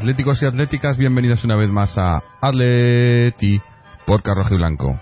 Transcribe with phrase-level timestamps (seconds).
[0.00, 3.60] atléticos y atléticas, bienvenidos una vez más a Atleti
[4.06, 4.98] por y Blanco.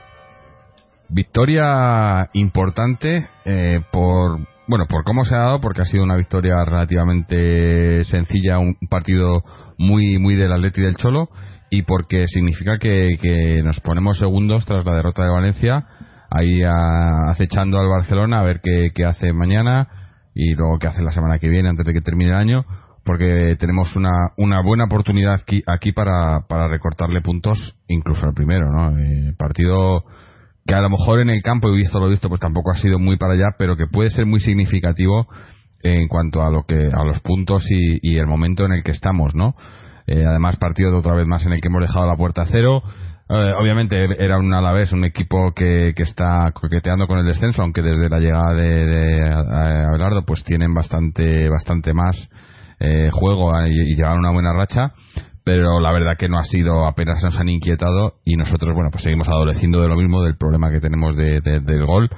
[1.09, 6.65] Victoria importante eh, por bueno por cómo se ha dado, porque ha sido una victoria
[6.65, 9.45] relativamente sencilla, un partido
[9.79, 11.29] muy muy del Atleti del Cholo
[11.71, 15.87] y porque significa que, que nos ponemos segundos tras la derrota de Valencia,
[16.29, 19.87] ahí a- acechando al Barcelona a ver qué, qué hace mañana
[20.35, 22.65] y luego qué hace la semana que viene antes de que termine el año
[23.09, 28.99] porque tenemos una, una buena oportunidad aquí, para, para recortarle puntos incluso al primero, ¿no?
[28.99, 30.05] Eh, partido
[30.67, 32.99] que a lo mejor en el campo, he visto lo visto, pues tampoco ha sido
[32.99, 35.27] muy para allá, pero que puede ser muy significativo
[35.83, 38.91] en cuanto a lo que a los puntos y, y el momento en el que
[38.91, 39.55] estamos, ¿no?
[40.07, 42.47] Eh, además, partido de otra vez más en el que hemos dejado la puerta a
[42.47, 42.83] cero.
[43.31, 47.81] Eh, obviamente era un Alavés, un equipo que, que está coqueteando con el descenso, aunque
[47.81, 52.29] desde la llegada de, de eh, Abelardo pues tienen bastante bastante más
[52.81, 54.93] eh, juego y, y llevan una buena racha
[55.45, 59.03] pero la verdad que no ha sido apenas nos han inquietado y nosotros bueno pues
[59.05, 62.11] seguimos adoleciendo de lo mismo del problema que tenemos de, de- del gol.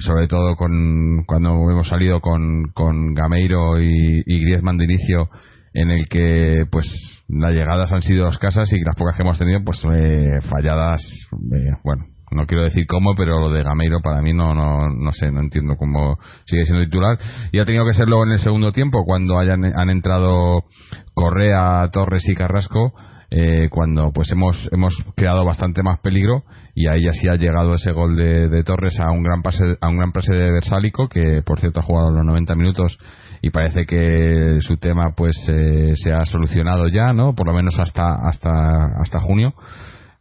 [0.00, 5.28] Sobre todo con cuando hemos salido con, con Gameiro y, y Griezmann de inicio
[5.74, 6.86] en el que pues
[7.26, 11.02] las llegadas han sido escasas y las pocas que hemos tenido pues eh, falladas
[11.32, 15.12] eh, bueno no quiero decir cómo pero lo de Gameiro para mí no no no
[15.12, 17.18] sé no entiendo cómo sigue siendo titular.
[17.52, 20.64] Y ha tenido que ser luego en el segundo tiempo cuando hayan han entrado
[21.14, 22.92] Correa Torres y Carrasco
[23.30, 26.44] eh, cuando pues hemos hemos creado bastante más peligro
[26.74, 29.76] y ahí ya sí ha llegado ese gol de, de Torres a un gran pase
[29.80, 32.98] a un gran pase de Versálico que por cierto ha jugado los 90 minutos
[33.42, 37.78] y parece que su tema pues eh, se ha solucionado ya no por lo menos
[37.78, 39.52] hasta hasta hasta junio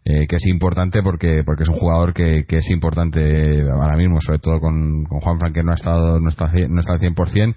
[0.10, 4.22] eh, que es importante porque porque es un jugador que, que es importante ahora mismo
[4.22, 7.00] sobre todo con, con Juan Fran que no ha estado no está no está al
[7.02, 7.56] 100%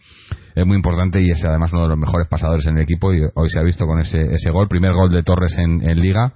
[0.57, 3.21] es muy importante y es además uno de los mejores pasadores en el equipo y
[3.35, 4.67] hoy se ha visto con ese, ese gol.
[4.69, 6.33] Primer gol de Torres en, en Liga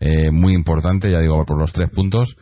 [0.00, 2.36] eh, muy importante ya digo por los tres puntos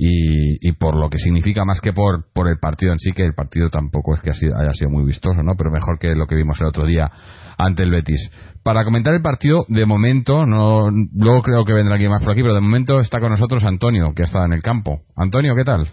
[0.00, 3.24] y, y por lo que significa más que por, por el partido en sí, que
[3.24, 5.54] el partido tampoco es que ha haya sido muy vistoso, ¿no?
[5.58, 7.10] Pero mejor que lo que vimos el otro día
[7.58, 8.30] ante el Betis.
[8.62, 12.42] Para comentar el partido, de momento, no, luego creo que vendrá alguien más por aquí,
[12.42, 15.00] pero de momento está con nosotros Antonio, que está en el campo.
[15.16, 15.88] Antonio, ¿qué tal?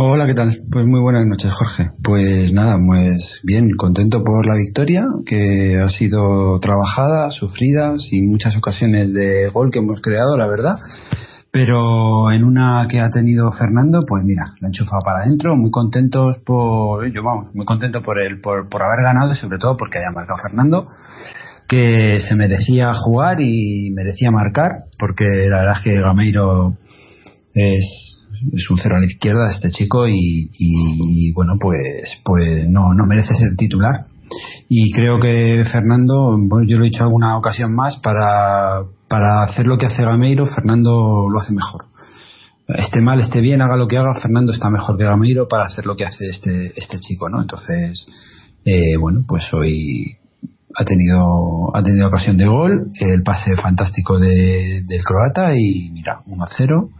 [0.00, 0.56] Hola, ¿qué tal?
[0.70, 1.90] Pues muy buenas noches, Jorge.
[2.02, 8.56] Pues nada, pues bien, contento por la victoria, que ha sido trabajada, sufrida, sin muchas
[8.56, 10.76] ocasiones de gol que hemos creado, la verdad.
[11.58, 15.72] Pero en una que ha tenido Fernando, pues mira, la ha enchufado para adentro, muy
[15.72, 19.76] contentos por, yo vamos, muy contento por el, por, por haber ganado y sobre todo
[19.76, 20.86] porque haya marcado Fernando,
[21.68, 26.74] que se merecía jugar y merecía marcar, porque la verdad es que Gameiro
[27.54, 28.20] es,
[28.52, 33.04] es un cero a la izquierda este chico y, y, bueno pues pues no, no
[33.04, 34.06] merece ser titular.
[34.68, 39.66] Y creo que Fernando bueno, yo lo he dicho alguna ocasión más para, para hacer
[39.66, 41.86] lo que hace Gameiro Fernando lo hace mejor
[42.68, 45.86] esté mal, esté bien, haga lo que haga, Fernando está mejor que Gameiro para hacer
[45.86, 47.40] lo que hace este, este chico, ¿no?
[47.40, 48.06] Entonces,
[48.64, 50.18] eh, bueno, pues hoy
[50.76, 56.20] ha tenido, ha tenido ocasión de gol, el pase fantástico de, del croata y mira,
[56.26, 56.90] 1-0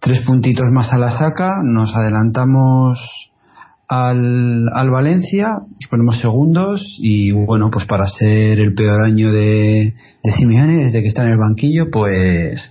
[0.00, 3.00] tres puntitos más a la saca, nos adelantamos
[3.88, 9.94] al, al Valencia, nos ponemos segundos y bueno, pues para ser el peor año de,
[10.22, 12.70] de Simeone desde que está en el banquillo, pues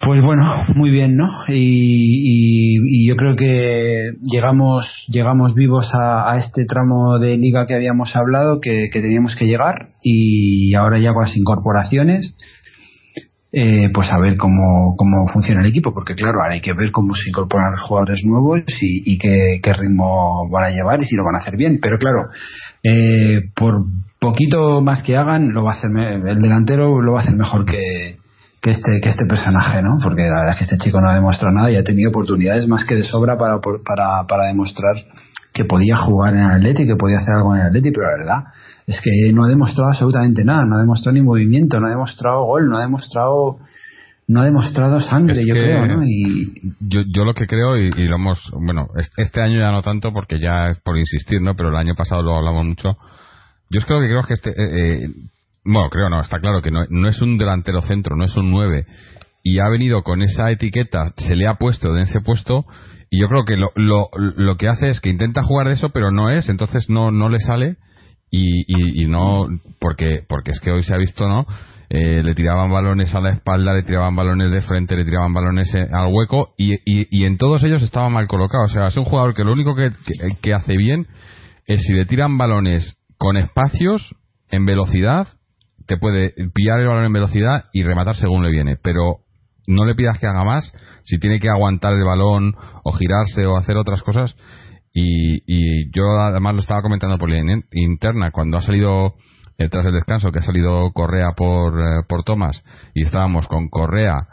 [0.00, 0.44] pues bueno,
[0.76, 1.28] muy bien, ¿no?
[1.48, 7.74] Y, y- yo creo que llegamos llegamos vivos a, a este tramo de liga que
[7.74, 12.36] habíamos hablado, que, que teníamos que llegar y ahora ya con las incorporaciones,
[13.50, 16.90] eh, pues a ver cómo, cómo funciona el equipo, porque claro, ahora hay que ver
[16.90, 21.16] cómo se incorporan los jugadores nuevos y, y qué, ritmo van a llevar y si
[21.16, 21.78] lo van a hacer bien.
[21.80, 22.28] Pero claro,
[22.82, 23.84] eh, por
[24.18, 27.64] poquito más que hagan, lo va a hacer el delantero lo va a hacer mejor
[27.64, 28.18] que,
[28.60, 29.98] que este que este personaje, ¿no?
[30.02, 32.68] Porque la verdad es que este chico no ha demostrado nada y ha tenido oportunidades
[32.68, 34.96] más que de sobra para, para, para demostrar
[35.58, 38.16] que podía jugar en el Atleti, que podía hacer algo en el Atleti, pero la
[38.16, 38.44] verdad
[38.86, 42.44] es que no ha demostrado absolutamente nada, no ha demostrado ni movimiento, no ha demostrado
[42.44, 43.58] gol, no ha demostrado
[44.28, 46.04] no ha demostrado sangre, yo creo, ¿no?
[46.04, 46.52] Y...
[46.80, 50.38] Yo, yo lo que creo, y, lo hemos, bueno, este año ya no tanto porque
[50.38, 51.54] ya es por insistir, ¿no?
[51.56, 52.98] Pero el año pasado lo hablamos mucho.
[53.70, 55.08] Yo creo que creo que este, eh, eh,
[55.64, 58.50] bueno, creo no, está claro que no, no es un delantero centro, no es un
[58.50, 58.86] 9
[59.48, 62.64] y ha venido con esa etiqueta, se le ha puesto de ese puesto
[63.10, 65.88] y yo creo que lo, lo, lo que hace es que intenta jugar de eso
[65.90, 67.76] pero no es, entonces no, no le sale
[68.30, 69.48] y, y, no,
[69.80, 71.46] porque, porque es que hoy se ha visto, ¿no?
[71.88, 75.74] Eh, le tiraban balones a la espalda, le tiraban balones de frente, le tiraban balones
[75.74, 78.64] eh, al hueco y, y, en todos ellos estaba mal colocado.
[78.64, 79.92] O sea, es un jugador que lo único que,
[80.42, 81.06] que, hace bien
[81.66, 84.14] es si le tiran balones con espacios,
[84.50, 85.28] en velocidad,
[85.86, 88.76] te puede pillar el balón en velocidad y rematar según le viene.
[88.82, 89.20] Pero
[89.68, 90.72] no le pidas que haga más,
[91.04, 94.34] si tiene que aguantar el balón o girarse o hacer otras cosas.
[94.92, 99.14] Y, y yo además lo estaba comentando por línea interna, cuando ha salido
[99.58, 103.68] eh, tras el descanso, que ha salido Correa por, eh, por Thomas, y estábamos con
[103.68, 104.26] Correa,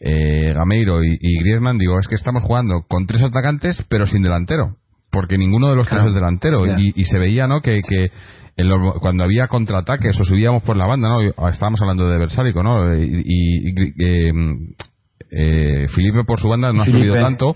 [0.00, 4.76] eh, Gameiro y, Griezmann, digo, es que estamos jugando con tres atacantes, pero sin delantero,
[5.10, 8.10] porque ninguno de los tres es delantero, y, y, se veía, ¿no?, que, que
[9.00, 11.48] cuando había contraataques o subíamos por la banda, ¿no?
[11.48, 12.94] Estábamos hablando de Versálico, ¿no?
[12.94, 14.32] Y, eh,
[15.34, 17.54] eh, Felipe por su banda no ha subido tanto,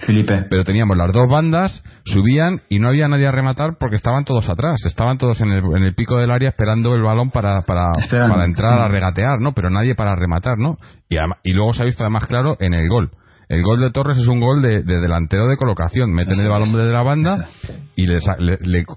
[0.49, 4.49] pero teníamos las dos bandas, subían y no había nadie a rematar porque estaban todos
[4.49, 7.93] atrás, estaban todos en el, en el pico del área esperando el balón para, para,
[8.11, 9.53] para entrar a regatear, ¿no?
[9.53, 10.79] Pero nadie para rematar, ¿no?
[11.11, 13.11] Y, y luego se ha visto además claro en el gol.
[13.49, 16.13] El gol de Torres es un gol de, delantero de colocación.
[16.13, 17.49] Meten el balón desde la banda
[17.95, 18.19] y le,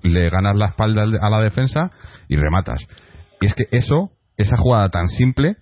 [0.04, 1.92] le, ganas la espalda a la defensa
[2.28, 2.86] y rematas.
[3.42, 5.58] Y es que eso, esa jugada tan simple,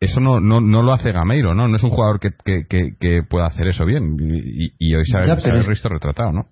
[0.00, 1.68] eso no, no, no lo hace Gameiro, ¿no?
[1.68, 4.16] No es un jugador que, que, que, pueda hacer eso bien.
[4.78, 6.46] Y, hoy se ha, visto retratado, ¿no?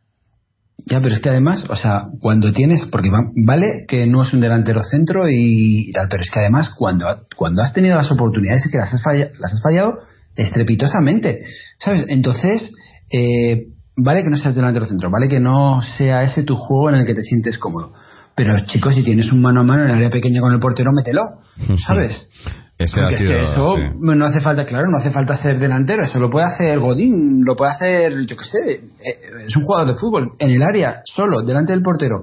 [0.87, 3.11] Ya, pero es que además, o sea, cuando tienes, porque
[3.44, 7.06] vale que no es un delantero centro y, tal, pero es que además cuando,
[7.37, 9.99] cuando has tenido las oportunidades y que las has, fallado, las has fallado
[10.41, 11.45] estrepitosamente,
[11.79, 12.07] ¿sabes?
[12.09, 12.73] Entonces,
[13.11, 13.67] eh,
[13.97, 17.07] vale que no seas delantero centro, vale que no sea ese tu juego en el
[17.07, 17.93] que te sientes cómodo,
[18.35, 20.91] pero chicos, si tienes un mano a mano en el área pequeña con el portero,
[20.93, 21.23] mételo,
[21.87, 22.31] ¿sabes?
[22.79, 26.31] Porque es que eso no hace falta, claro, no hace falta ser delantero, eso lo
[26.31, 28.73] puede hacer Godín, lo puede hacer, yo qué sé,
[29.05, 32.23] eh, es un jugador de fútbol, en el área, solo, delante del portero,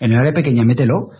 [0.00, 1.10] en el área pequeña, mételo,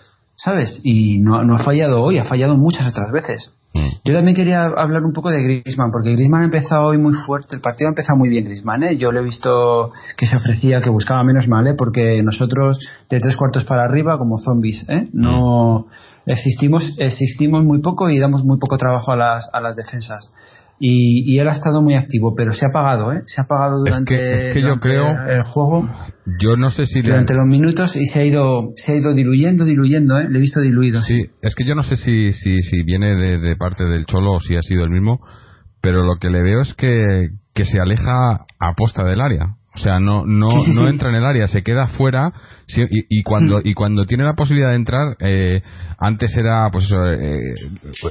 [0.44, 0.80] ¿sabes?
[0.82, 3.52] Y no, no ha fallado hoy, ha fallado muchas otras veces.
[3.74, 3.88] Mm.
[4.04, 7.54] Yo también quería hablar un poco de Griezmann, porque Griezmann ha empezado hoy muy fuerte,
[7.54, 8.96] el partido ha empezado muy bien Griezmann, ¿eh?
[8.96, 11.74] yo le he visto que se ofrecía, que buscaba menos mal, ¿eh?
[11.78, 12.78] porque nosotros
[13.08, 15.08] de tres cuartos para arriba como zombies, ¿eh?
[15.12, 15.86] no
[16.26, 20.32] existimos, existimos muy poco y damos muy poco trabajo a las, a las defensas.
[20.84, 23.22] Y, él ha estado muy activo, pero se ha apagado, ¿eh?
[23.26, 25.88] Se ha apagado durante, el juego.
[26.40, 29.64] Yo no sé si durante los minutos y se ha ido se ha ido diluyendo,
[29.64, 30.26] diluyendo, ¿eh?
[30.28, 31.00] Le he visto diluido.
[31.02, 34.40] Sí, es que yo no sé si si, si viene de, parte del cholo o
[34.40, 35.20] si ha sido el mismo,
[35.80, 39.54] pero lo que le veo es que, que se aleja a posta del área.
[39.74, 42.32] O sea, no, no, no entra en el área, se queda fuera
[42.76, 45.62] y, cuando, y cuando tiene la posibilidad de entrar, eh,
[45.98, 47.54] antes era, pues eso, eh,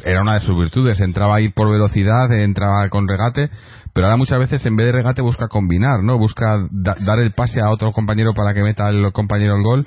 [0.06, 3.50] era una de sus virtudes, entraba ahí por velocidad, entraba con regate,
[3.94, 6.18] pero ahora muchas veces en vez de regate busca combinar, ¿no?
[6.18, 9.86] Busca dar el pase a otro compañero para que meta el compañero el gol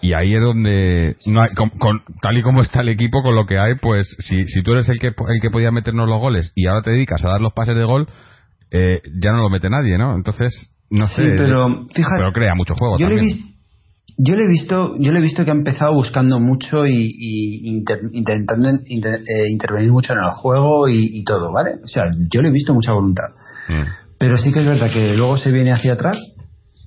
[0.00, 3.46] y ahí es donde no hay, con, tal y como está el equipo con lo
[3.46, 6.52] que hay pues si, si tú eres el que el que podía meternos los goles
[6.54, 8.06] y ahora te dedicas a dar los pases de gol
[8.70, 12.74] eh, ya no lo mete nadie no entonces no sé, pero, fíjate, pero crea mucho
[12.74, 13.28] juego yo también.
[13.28, 13.54] Le
[14.16, 17.82] yo le he visto, yo le he visto que ha empezado buscando mucho y,
[18.12, 21.72] intentando eh, intervenir mucho en el juego y, todo, ¿vale?
[21.82, 23.30] O sea, yo le he visto mucha voluntad.
[23.68, 23.82] Mm.
[24.18, 26.16] Pero sí que es verdad que luego se viene hacia atrás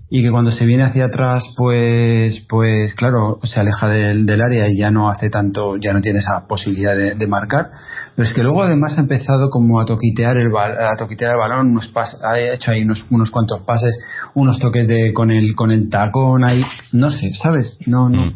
[0.09, 4.69] y que cuando se viene hacia atrás pues pues claro se aleja del, del área
[4.69, 7.71] y ya no hace tanto ya no tiene esa posibilidad de, marcar.
[8.15, 11.71] Pero es que luego además ha empezado como a toquitear el a toquitear el balón
[11.71, 11.91] unos
[12.23, 13.97] ha hecho ahí unos, unos cuantos pases
[14.33, 16.63] unos toques de con el con el tacón ahí.
[16.93, 18.27] No sé sabes no no.
[18.27, 18.33] Mm.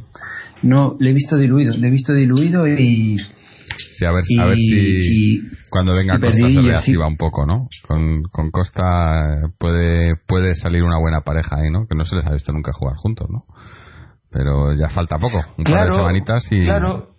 [0.64, 3.16] no le he visto diluido le he visto diluido y
[4.02, 5.40] Sí, a ver, a ver si
[5.70, 7.68] cuando venga Costa se reactiva un poco, ¿no?
[7.88, 11.86] Con, con Costa puede, puede salir una buena pareja ahí, ¿no?
[11.88, 13.46] Que no se les ha visto nunca jugar juntos, ¿no?
[14.30, 16.62] Pero ya falta poco, un par de semanitas y...
[16.62, 17.10] Claro,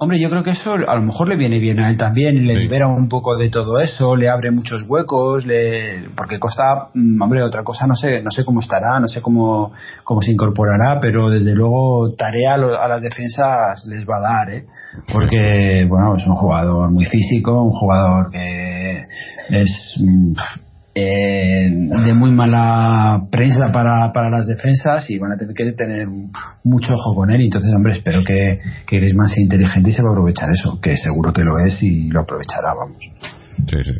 [0.00, 2.54] Hombre, yo creo que eso a lo mejor le viene bien a él también, le
[2.54, 6.08] libera un poco de todo eso, le abre muchos huecos, le...
[6.16, 9.72] porque Costa, mm, hombre, otra cosa no sé, no sé cómo estará, no sé cómo,
[10.04, 14.66] cómo se incorporará, pero desde luego tarea a las defensas les va a dar, ¿eh?
[15.12, 19.04] porque, bueno, es un jugador muy físico, un jugador que
[19.48, 20.34] es mm,
[21.00, 21.70] eh,
[22.06, 26.08] de muy mala prensa para, para las defensas y van a tener que tener
[26.64, 27.40] mucho ojo con él.
[27.42, 30.96] Entonces, hombre, espero que, que Griezmann sea inteligente y se va a aprovechar eso, que
[30.96, 32.98] seguro que lo es y lo aprovechará, vamos.
[32.98, 33.92] Sí, sí.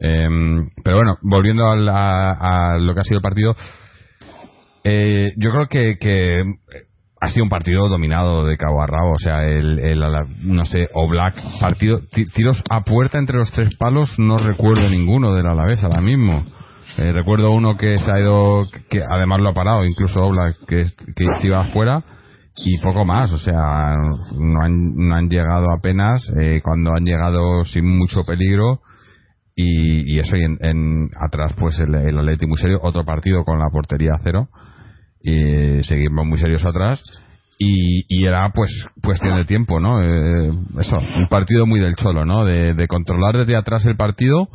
[0.00, 3.54] Em, pero bueno, volviendo a, a lo que ha sido el partido,
[4.82, 6.42] eh, yo creo que, que
[7.20, 9.12] ha sido un partido dominado de cabo a rabo.
[9.12, 10.00] O sea, el, el-
[10.42, 14.88] no sé, o Black, partido, ti- tiros a puerta entre los tres palos, no recuerdo
[14.88, 16.44] ninguno del Alavés ahora mismo.
[16.98, 20.84] Eh, recuerdo uno que se ha ido, que además lo ha parado, incluso Oblak, que,
[21.14, 22.02] que se iba afuera,
[22.56, 23.30] y poco más.
[23.32, 23.94] O sea,
[24.38, 28.80] no han, no han llegado apenas, eh, cuando han llegado sin mucho peligro.
[29.54, 32.16] Y, y eso, y en, en- atrás, pues el, el
[32.48, 34.48] muy serio, otro partido con la portería cero.
[35.22, 37.02] Y seguimos muy serios atrás.
[37.58, 38.70] Y, y era pues
[39.02, 40.02] cuestión de tiempo, ¿no?
[40.02, 40.48] Eh,
[40.80, 42.44] eso, un partido muy del cholo, ¿no?
[42.46, 44.48] De, de controlar desde atrás el partido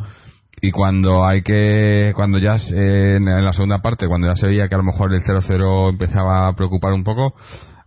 [0.61, 4.47] y cuando hay que cuando ya eh, en, en la segunda parte cuando ya se
[4.47, 7.35] veía que a lo mejor el 0-0 empezaba a preocupar un poco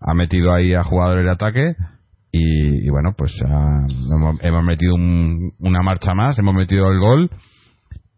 [0.00, 1.74] ha metido ahí a jugadores de ataque
[2.30, 6.98] y, y bueno pues ah, hemos, hemos metido un- una marcha más hemos metido el
[7.00, 7.30] gol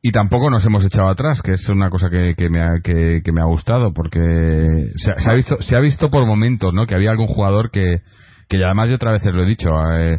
[0.02, 3.22] y tampoco nos hemos echado atrás que es una cosa que, que me, ha, que,
[3.32, 4.64] me ha gustado porque
[4.96, 8.00] se, se ha visto se ha visto por momentos no que había algún jugador que
[8.48, 10.18] que además yo otra vez lo he dicho eh,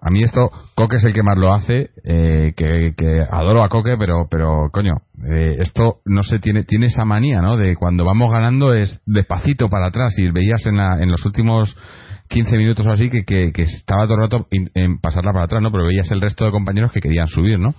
[0.00, 3.68] a mí esto Coque es el que más lo hace eh, que, que adoro a
[3.68, 4.96] Coque pero pero coño
[5.30, 9.70] eh, esto no sé tiene tiene esa manía no de cuando vamos ganando es despacito
[9.70, 11.74] para atrás y veías en, la, en los últimos
[12.28, 15.72] 15 minutos o así que, que, estaba todo el rato en pasarla para atrás no
[15.72, 17.74] pero veías el resto de compañeros que querían subir no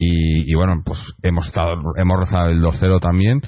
[0.00, 3.40] y, y bueno pues hemos estado hemos rozado el 2-0 también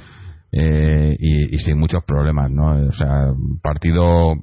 [0.53, 3.33] eh, y, sin muchos problemas no o sea
[3.63, 4.37] partido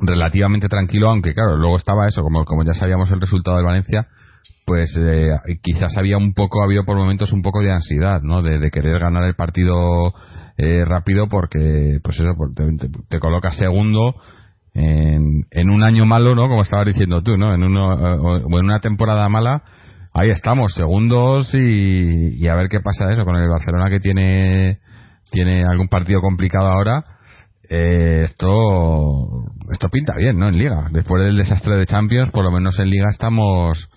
[0.00, 4.06] relativamente tranquilo, aunque claro, luego estaba eso, como, como ya sabíamos el resultado del Valencia,
[4.66, 5.30] pues eh,
[5.62, 8.42] quizás había un poco, ha habido por momentos un poco de ansiedad, ¿no?
[8.42, 10.12] De, querer ganar el partido
[10.56, 14.14] eh, rápido porque, pues eso, pues te, te- colocas segundo
[14.74, 16.48] en, en un año malo, ¿no?
[16.48, 17.54] Como estabas diciendo tú, ¿no?
[17.54, 19.62] En, uno, eh, o en una temporada mala,
[20.20, 24.78] ahí estamos, segundos y, y a ver qué pasa eso con el Barcelona que tiene,
[25.30, 27.02] tiene algún partido complicado ahora
[27.68, 28.48] eh, esto
[29.72, 30.48] esto pinta bien, ¿no?
[30.48, 30.88] En Liga.
[30.90, 33.88] Después del desastre de Champions, por lo menos en Liga estamos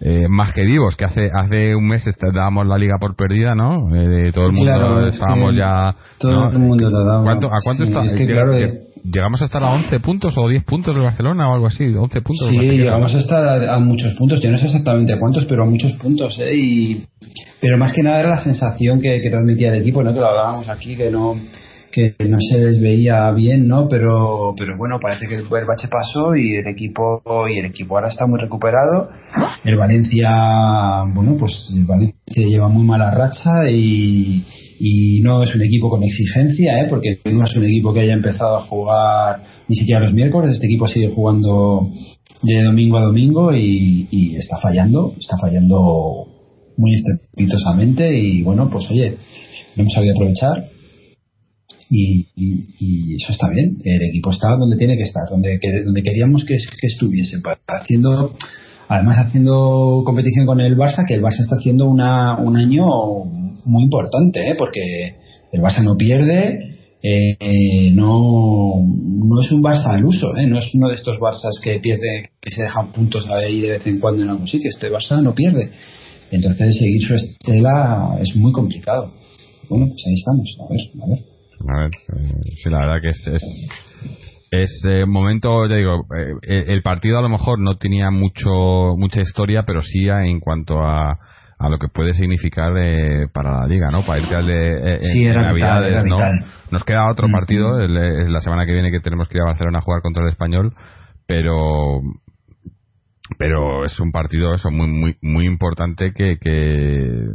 [0.00, 0.96] eh, más que vivos.
[0.96, 2.02] Que hace hace un mes
[2.34, 3.94] dábamos la Liga por perdida, ¿no?
[3.94, 5.94] Eh, todo el mundo Claro, es estábamos que ya.
[6.18, 6.50] todo ¿no?
[6.50, 7.22] el mundo lo daba.
[7.22, 8.04] ¿Cuánto, ¿A cuánto Sí, está?
[8.04, 10.94] es que llega- claro, que- eh, ¿Llegamos a estar a 11 puntos o 10 puntos
[10.94, 11.84] del Barcelona o algo así?
[11.84, 12.48] 11 puntos.
[12.48, 15.66] Sí, llegamos a estar a, muchos puntos, yo no sé exactamente a cuántos, pero a
[15.66, 16.54] muchos puntos, ¿eh?
[16.56, 17.04] Y,
[17.60, 20.14] pero más que nada era la sensación que, que transmitía el equipo, ¿no?
[20.14, 21.36] Que lo hablábamos aquí, que no
[21.94, 23.88] que no se les veía bien, ¿no?
[23.88, 27.94] Pero, pero bueno, parece que el, el bache pasó y el equipo y el equipo
[27.94, 29.10] ahora está muy recuperado.
[29.64, 34.44] El Valencia, bueno, pues el Valencia lleva muy mala racha y,
[34.80, 36.86] y no es un equipo con exigencia, ¿eh?
[36.88, 40.52] Porque no es un equipo que haya empezado a jugar ni siquiera los miércoles.
[40.52, 41.90] Este equipo sigue jugando
[42.42, 46.26] de domingo a domingo y, está fallando, está fallando
[46.76, 49.16] muy estrepitosamente y bueno, pues oye,
[49.76, 50.68] lo hemos sabido aprovechar
[51.88, 53.78] y, y- eso está bien.
[53.84, 57.36] El equipo está donde tiene que estar, donde, que- donde queríamos que, que estuviese,
[57.68, 58.34] haciendo,
[58.88, 62.86] además haciendo competición con el Barça, que el Barça está haciendo una, un año
[63.64, 64.54] muy importante, ¿eh?
[64.56, 64.80] porque
[65.52, 66.70] el Barça no pierde.
[67.02, 70.46] eh, no, no es un Barça al uso, ¿eh?
[70.46, 73.86] no es uno de estos Barças que pierde, que se dejan puntos ahí de vez
[73.86, 74.70] en cuando en algún sitio.
[74.70, 75.70] Este Barça no pierde.
[76.30, 79.12] Entonces seguir su estela es muy complicado.
[79.68, 80.56] Bueno, pues ahí estamos.
[80.60, 81.34] A ver, a ver.
[81.66, 83.26] A eh, sí, la verdad que es.
[83.26, 84.23] es
[84.62, 89.20] es eh, momento, ya digo, eh, el- partido a lo mejor no tenía mucho mucha
[89.20, 91.12] historia, pero sí en cuanto a,
[91.58, 94.02] a lo que puede significar eh, para la liga, ¿no?
[94.04, 96.16] Para irte al de eh, Sí, en Navidades, ¿no?
[96.70, 99.46] Nos queda otro partido el- el- la semana que viene que tenemos que ir a
[99.46, 100.72] Barcelona a jugar contra el Español,
[101.26, 102.00] pero
[103.38, 107.26] pero es un partido eso muy muy muy importante que que,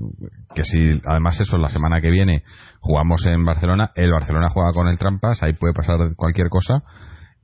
[0.56, 2.44] que si además eso la semana que viene
[2.80, 6.84] jugamos en Barcelona el Barcelona juega con el Trampas ahí puede pasar cualquier cosa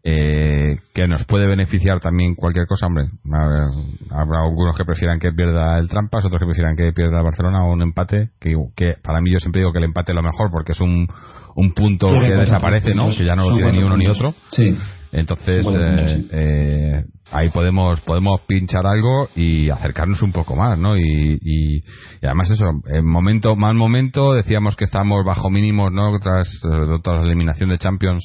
[0.04, 3.66] eh, que nos puede beneficiar también cualquier cosa hombre habrá,
[4.12, 7.66] habrá algunos que prefieran que pierda el Trampas otros que prefieran que pierda el Barcelona
[7.66, 10.24] o un empate que, que para mí yo siempre digo que el empate es lo
[10.24, 11.08] mejor porque es un
[11.56, 14.34] un punto que desaparece no puntos, que ya no lo tiene ni uno ni otro.
[14.52, 14.78] Sí.
[15.20, 16.28] Entonces, Bueno, eh, sí.
[16.32, 20.98] eh, ahí podemos podemos pinchar algo y acercarnos un poco más, ¿no?
[20.98, 26.12] Y, y, y además eso, en momento, mal momento, decíamos que estábamos bajo mínimos, ¿no?
[26.20, 28.24] Tras, eh, tras la eliminación de Champions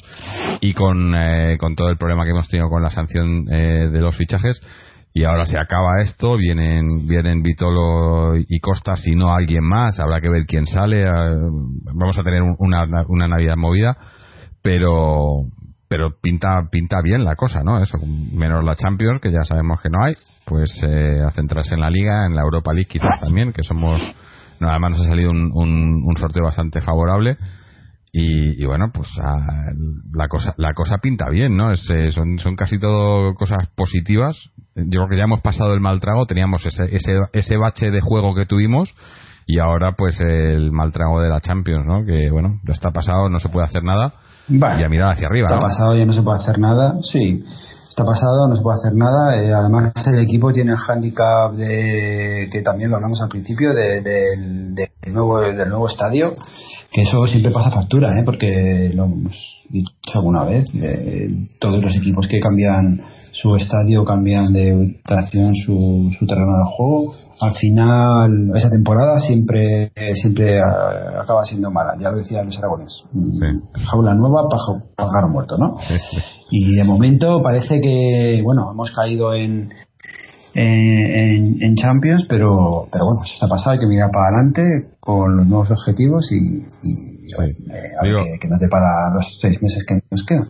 [0.59, 3.99] y con, eh, con todo el problema que hemos tenido con la sanción eh, de
[4.01, 4.61] los fichajes.
[5.13, 10.21] Y ahora se acaba esto, vienen vienen Vitolo y Costa, si no alguien más, habrá
[10.21, 11.03] que ver quién sale.
[11.03, 13.97] vamos a tener un- una, una Navidad movida,
[14.61, 15.41] pero
[15.91, 17.83] pero pinta pinta bien la cosa, ¿no?
[17.83, 17.97] Eso,
[18.31, 20.13] menos la Champions, que ya sabemos que no hay,
[20.45, 23.99] pues eh, a centrarse en la Liga, en la Europa League quizás también, que somos,
[24.61, 27.35] no, además nos ha salido un, un, sorteo bastante favorable.
[28.13, 29.35] Y, y, bueno pues a,
[30.13, 34.37] la cosa la cosa pinta bien no es, eh, son son casi todo cosas positivas
[34.75, 38.01] yo creo que ya hemos pasado el mal trago teníamos ese ese ese bache de
[38.01, 38.93] juego que tuvimos
[39.47, 43.29] y ahora pues el mal trago de la Champions no que bueno ya está pasado
[43.29, 44.13] no se puede hacer nada
[44.47, 44.81] Vale.
[44.81, 45.61] y a mirar hacia arriba Está ¿no?
[45.61, 46.95] pasado, ya no se puede hacer nada.
[47.03, 47.43] Sí,
[47.89, 49.35] está pasado, no se puede hacer nada.
[49.41, 54.01] Eh, además, el equipo tiene el hándicap de, que también lo hablamos al principio, de-
[54.01, 56.35] del- del nuevo, del nuevo estadio,
[56.91, 58.23] que eso siempre pasa factura, ¿eh?
[58.25, 59.35] porque lo hemos
[59.69, 60.69] dicho alguna vez.
[60.75, 61.29] eh,
[61.59, 63.01] todos los equipos que cambian
[63.33, 67.13] su estadio, cambian de ubicación su, su terreno de juego.
[67.41, 71.95] Al final, esa temporada siempre siempre ah, acaba siendo mala.
[71.99, 73.03] Ya lo decía Luis Aragonés.
[73.13, 73.83] Sí.
[73.89, 75.75] Jaula nueva, pajo- pájaro muerto, ¿no?
[75.79, 76.17] Sí, sí.
[76.51, 79.71] Y de momento parece que, bueno, hemos caído en,
[80.53, 85.37] en, en Champions, pero, pero bueno, se ha pasado, hay que mirar para adelante con
[85.37, 89.61] los nuevos objetivos y, y, eh, a ver Digo- que, que nos depara los seis
[89.61, 90.47] meses que nos quedan.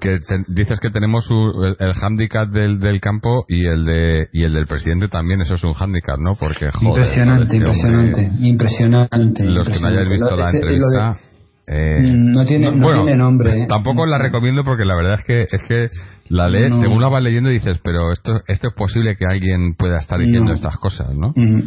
[0.00, 4.44] Que te- dices que tenemos el, el hándicap del, del campo y el de y
[4.44, 9.44] el del presidente también eso es un hándicap no porque joder, impresionante, impresionante, impresionante.
[9.44, 11.18] los que no hayáis visto Lo- la este- entrevista
[11.66, 13.66] eh, No tiene- no tiene nombre, ¿eh?
[13.68, 15.86] tampoco la recomiendo porque la verdad es que es que
[16.30, 16.80] la lees No.
[16.82, 20.48] según la vas leyendo dices pero esto esto es posible que alguien pueda estar diciendo
[20.50, 20.54] No.
[20.54, 21.58] estas cosas no Mm,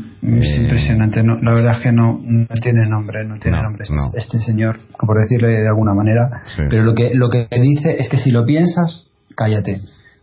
[0.42, 3.64] es Eh, impresionante, no, la verdad es que no, no tiene nombre, no tiene No,
[3.64, 6.64] nombre este, este señor, por decirle de alguna manera, Sí.
[6.70, 9.78] pero lo que lo que dice es que si lo piensas, cállate.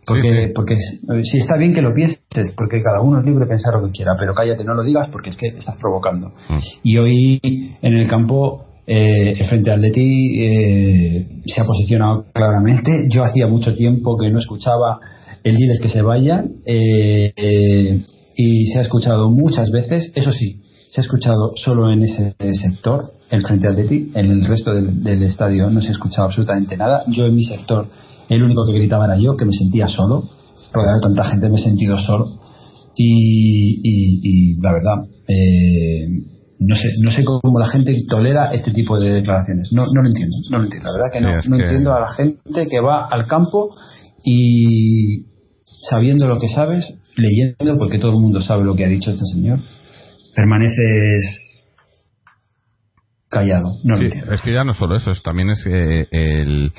[0.07, 0.51] Porque, sí.
[0.53, 2.19] porque eh, sí está bien que lo pienses,
[2.55, 5.09] porque cada uno es libre de pensar lo que quiera, pero cállate, no lo digas
[5.09, 6.27] porque es que estás provocando.
[6.47, 6.57] Mm.
[6.83, 7.39] Y hoy
[7.81, 13.07] en el campo, eh, Frente Atleti eh, se ha posicionado claramente.
[13.09, 14.99] Yo hacía mucho tiempo que no escuchaba
[15.43, 18.01] el diles que se vayan eh, eh,
[18.35, 20.59] y se ha escuchado muchas veces, eso sí,
[20.91, 25.23] se ha escuchado solo en ese sector, el Frente Atleti, en el resto del, del
[25.23, 27.03] estadio no se ha escuchado absolutamente nada.
[27.11, 27.89] Yo en mi sector,
[28.29, 30.23] el único que gritaba era yo, que me sentía solo,
[30.73, 32.25] rodeado de tanta gente me he sentido solo
[32.95, 34.95] y, y- y la verdad
[35.27, 36.07] eh,
[36.59, 39.71] no sé no sé cómo la gente tolera este tipo de declaraciones.
[39.73, 41.35] No no lo entiendo no lo entiendo la verdad que no.
[41.49, 43.75] No que- entiendo a la gente que va al campo
[44.23, 45.25] y
[45.89, 49.25] sabiendo lo que sabes leyendo porque todo el mundo sabe lo que ha dicho este
[49.33, 49.59] señor
[50.35, 51.41] permaneces
[53.29, 53.65] callado.
[53.83, 54.33] No lo entiendo.
[54.33, 56.71] es que ya no solo eso, es, también es eh, el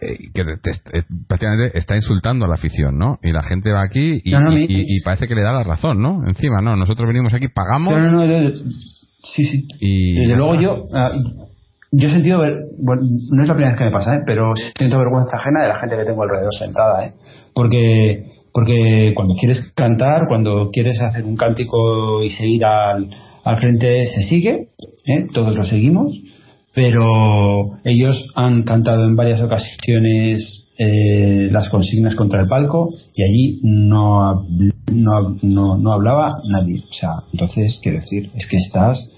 [0.00, 3.18] eh, que te- te- prácticamente está insultando a la afición, ¿no?
[3.22, 5.42] Y la gente va aquí y, No, no, y- mi- y- y parece que le
[5.42, 6.26] da la razón, ¿no?
[6.26, 8.48] Encima, no, nosotros venimos aquí, pagamos No, no, no,
[9.34, 9.66] sí, sí.
[9.80, 11.10] y Desde luego yo, ah,
[11.92, 14.20] yo he sentido, ver- bueno, no es la primera vez que me pasa, ¿eh?
[14.26, 17.12] pero siento vergüenza ajena de la gente que tengo alrededor sentada, ¿eh?
[17.54, 23.08] porque, porque cuando quieres cantar, cuando quieres hacer un cántico y seguir al,
[23.44, 24.68] al frente, se sigue,
[25.06, 25.26] ¿eh?
[25.32, 26.12] todos lo seguimos,
[26.74, 33.60] pero ellos han cantado en varias ocasiones eh, las consignas contra el palco y allí
[33.62, 34.42] no,
[34.90, 36.80] no, no, no hablaba nadie.
[36.80, 39.08] O sea, entonces, quiero decir, es que estás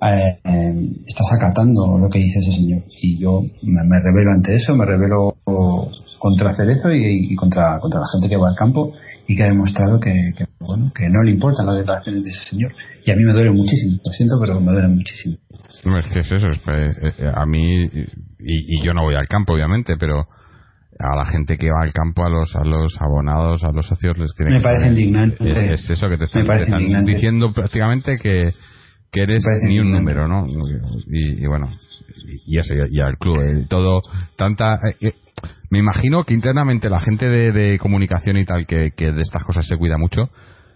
[0.00, 4.54] eh, eh, estás acatando lo que dice ese señor y yo me, me revelo ante
[4.54, 5.36] eso, me revelo
[6.18, 8.92] contra Cerezo y, y contra, contra la gente que va al campo
[9.26, 12.44] y que ha demostrado que, que, bueno, que no le importan las declaraciones de ese
[12.44, 12.72] señor
[13.04, 15.36] y a mí me duele muchísimo, lo siento pero me duele muchísimo.
[15.84, 19.14] No, es que es eso, es, eh, eh, a mí, y, y yo no voy
[19.14, 20.26] al campo, obviamente, pero
[20.98, 24.18] a la gente que va al campo, a los a los abonados, a los socios,
[24.18, 25.50] les tiene Me que parece indignante.
[25.50, 28.50] Es, es eso que te están, te están diciendo prácticamente que,
[29.10, 30.44] que eres ni un número, ¿no?
[31.10, 31.68] Y, y bueno,
[32.46, 34.00] y, eso, y, y al club, eh, todo,
[34.36, 34.74] tanta.
[34.74, 35.12] eh, eh,
[35.70, 39.44] me imagino que internamente la gente de, de comunicación y tal, que, que de estas
[39.44, 40.28] cosas se cuida mucho,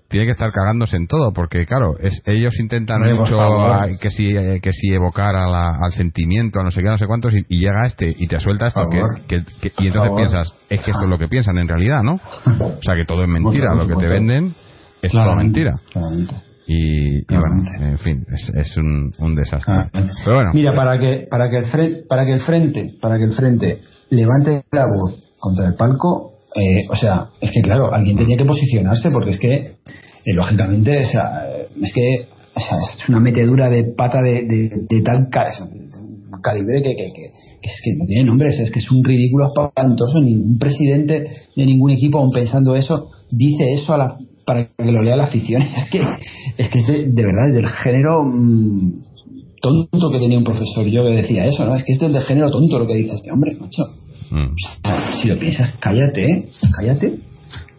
[0.09, 4.29] tiene que estar cagándose en todo, porque claro, es, ellos intentan mucho a- que si
[4.37, 7.35] eh, que si evocar a la- al sentimiento, a no sé qué, no sé cuántos,
[7.35, 9.21] y, y llega este y te suelta esto, que, favor.
[9.27, 12.15] que- que- y entonces piensas, es que esto es lo que piensan en realidad, ¿no?
[12.15, 14.55] O sea, que todo es mentira, lo que te venden
[15.03, 15.73] es Claramente, mentira.
[15.93, 16.35] claramente.
[16.73, 19.75] Y, y bueno, en fin, es, es un, un desastre.
[19.75, 19.91] Ah,
[20.25, 23.25] Pero bueno, Mira, para que, para que el frente, para que el frente, para que
[23.25, 23.79] el frente
[24.11, 28.45] levante la voz contra el palco, eh, o sea, es que claro, alguien tenía que
[28.45, 29.75] posicionarse porque es que, eh,
[30.35, 34.71] lógicamente, o sea, eh, es que o sea, es una metedura de pata de, de,
[34.89, 35.49] de tal ca-
[36.43, 37.31] calibre que, que, que-
[37.63, 40.21] que es que no tiene nombre, es que es un ridículo espantoso.
[40.21, 45.03] Ningún presidente de ningún equipo, aun pensando eso, dice eso a la, para que lo
[45.03, 45.63] lea la afición.
[45.77, 46.05] Es que
[46.57, 49.03] es, que es de, de verdad, es del género mm,
[49.61, 51.75] tonto que tenía un profesor yo que decía eso, ¿no?
[51.75, 53.85] Es que es del género tonto lo que dice este hombre, macho.
[54.31, 54.55] Mm.
[55.21, 56.49] Si lo piensas, cállate, ¿eh?
[56.77, 57.11] cállate.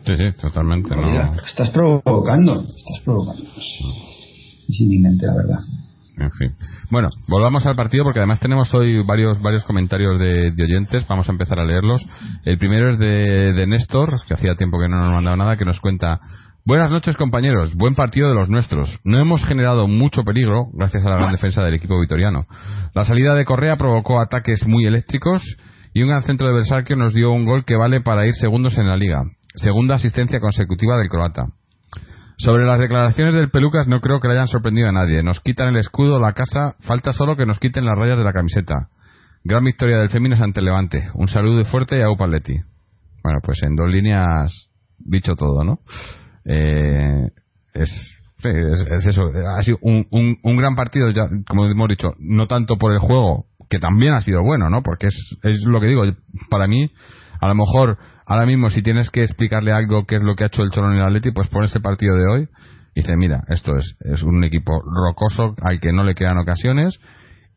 [0.06, 0.96] Sí, sí, totalmente.
[0.96, 1.02] No.
[1.02, 3.44] Mira, Estás provocando, estás provocando.
[3.58, 5.60] Es indignante, la verdad.
[6.20, 6.52] En fin.
[6.92, 11.08] Bueno, volvamos al partido porque además tenemos hoy varios varios comentarios de, de oyentes.
[11.08, 12.06] Vamos a empezar a leerlos.
[12.46, 15.66] El primero es de, de Néstor, que hacía tiempo que no nos mandaba nada, que
[15.66, 16.20] nos cuenta.
[16.66, 18.98] Buenas noches compañeros, buen partido de los nuestros.
[19.04, 22.46] No hemos generado mucho peligro gracias a la gran defensa del equipo vitoriano.
[22.96, 25.44] La salida de Correa provocó ataques muy eléctricos
[25.94, 28.78] y un gran centro de Versalquio nos dio un gol que vale para ir segundos
[28.78, 29.26] en la liga.
[29.56, 31.48] Segunda asistencia consecutiva del croata.
[32.38, 35.22] Sobre las declaraciones del Pelucas no creo que le hayan sorprendido a nadie.
[35.22, 38.32] Nos quitan el escudo, la casa, falta solo que nos quiten las rayas de la
[38.32, 38.88] camiseta.
[39.44, 41.10] Gran victoria del Féminas ante el Levante.
[41.16, 42.56] Un saludo fuerte y a Upaletti.
[43.22, 45.80] Bueno, pues en dos líneas dicho todo, ¿no?
[46.46, 47.30] Eh,
[47.74, 49.30] es, es, es eso.
[49.58, 53.00] Ha sido un, un, un gran partido, ya, como hemos dicho, no tanto por el
[53.00, 54.84] juego, que también ha sido bueno, ¿no?
[54.84, 56.04] Porque es, es lo que digo,
[56.50, 56.92] para mí,
[57.42, 60.48] a lo mejor ahora mismo si tienes que explicarle algo qué es lo que ha
[60.48, 62.48] hecho el Cholón y el Atleti, pues pones ese partido de hoy
[62.96, 67.00] y dice, mira, esto es, es un equipo rocoso al que no le quedan ocasiones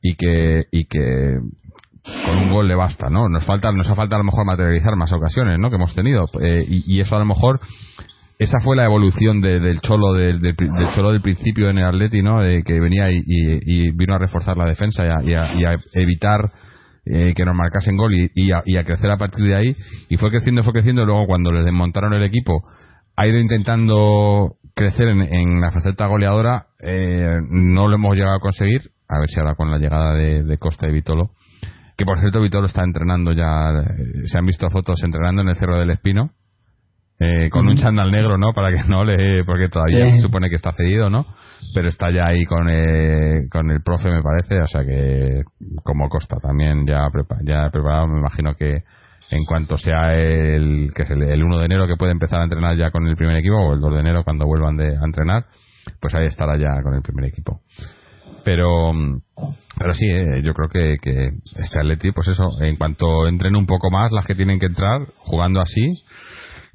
[0.00, 1.36] y que, y que
[2.24, 3.28] con un gol le basta, ¿no?
[3.28, 5.70] Nos falta, nos ha falta a lo mejor materializar más ocasiones, ¿no?
[5.70, 7.60] Que hemos tenido eh, y, y, eso a lo mejor
[8.38, 10.38] esa fue la evolución de, del cholo del,
[10.94, 12.40] cholo del principio en el Atleti, ¿no?
[12.40, 15.76] De que venía y, y, y vino a reforzar la defensa y a, a, a
[15.94, 16.50] evitar
[17.06, 19.74] eh, que nos marcasen gol y, y, a, y, crecer a partir de ahí.
[20.10, 21.06] Y fue creciendo, fue creciendo.
[21.06, 22.62] Luego, cuando les desmontaron el equipo,
[23.16, 26.66] ha ido intentando crecer en, en la faceta goleadora.
[26.80, 28.82] Eh, no lo hemos llegado a conseguir.
[29.08, 31.30] A ver si ahora con la llegada de, de Costa y Vitolo.
[31.96, 33.70] Que por cierto, Vitolo está entrenando ya.
[33.70, 36.32] Eh, se han visto fotos entrenando en el Cerro del Espino.
[37.18, 38.52] Eh, con un chándal negro, ¿no?
[38.52, 39.42] Para que no le.
[39.44, 40.16] Porque todavía sí.
[40.16, 41.24] se supone que está cedido, ¿no?
[41.74, 45.42] pero está ya ahí con, eh, con el profe me parece o sea que
[45.82, 48.82] como Costa también ya prepa ya preparado me imagino que
[49.30, 52.44] en cuanto sea el que es el, el, 1 de enero que puede empezar a
[52.44, 55.04] entrenar ya con el primer equipo o el 2 de enero cuando vuelvan de, a
[55.04, 55.46] entrenar
[56.00, 57.60] pues ahí estará ya con el primer equipo
[58.44, 58.92] pero
[59.78, 63.66] pero sí eh, yo creo que, que este Atleti pues eso en cuanto entren un
[63.66, 65.88] poco más las que tienen que entrar jugando así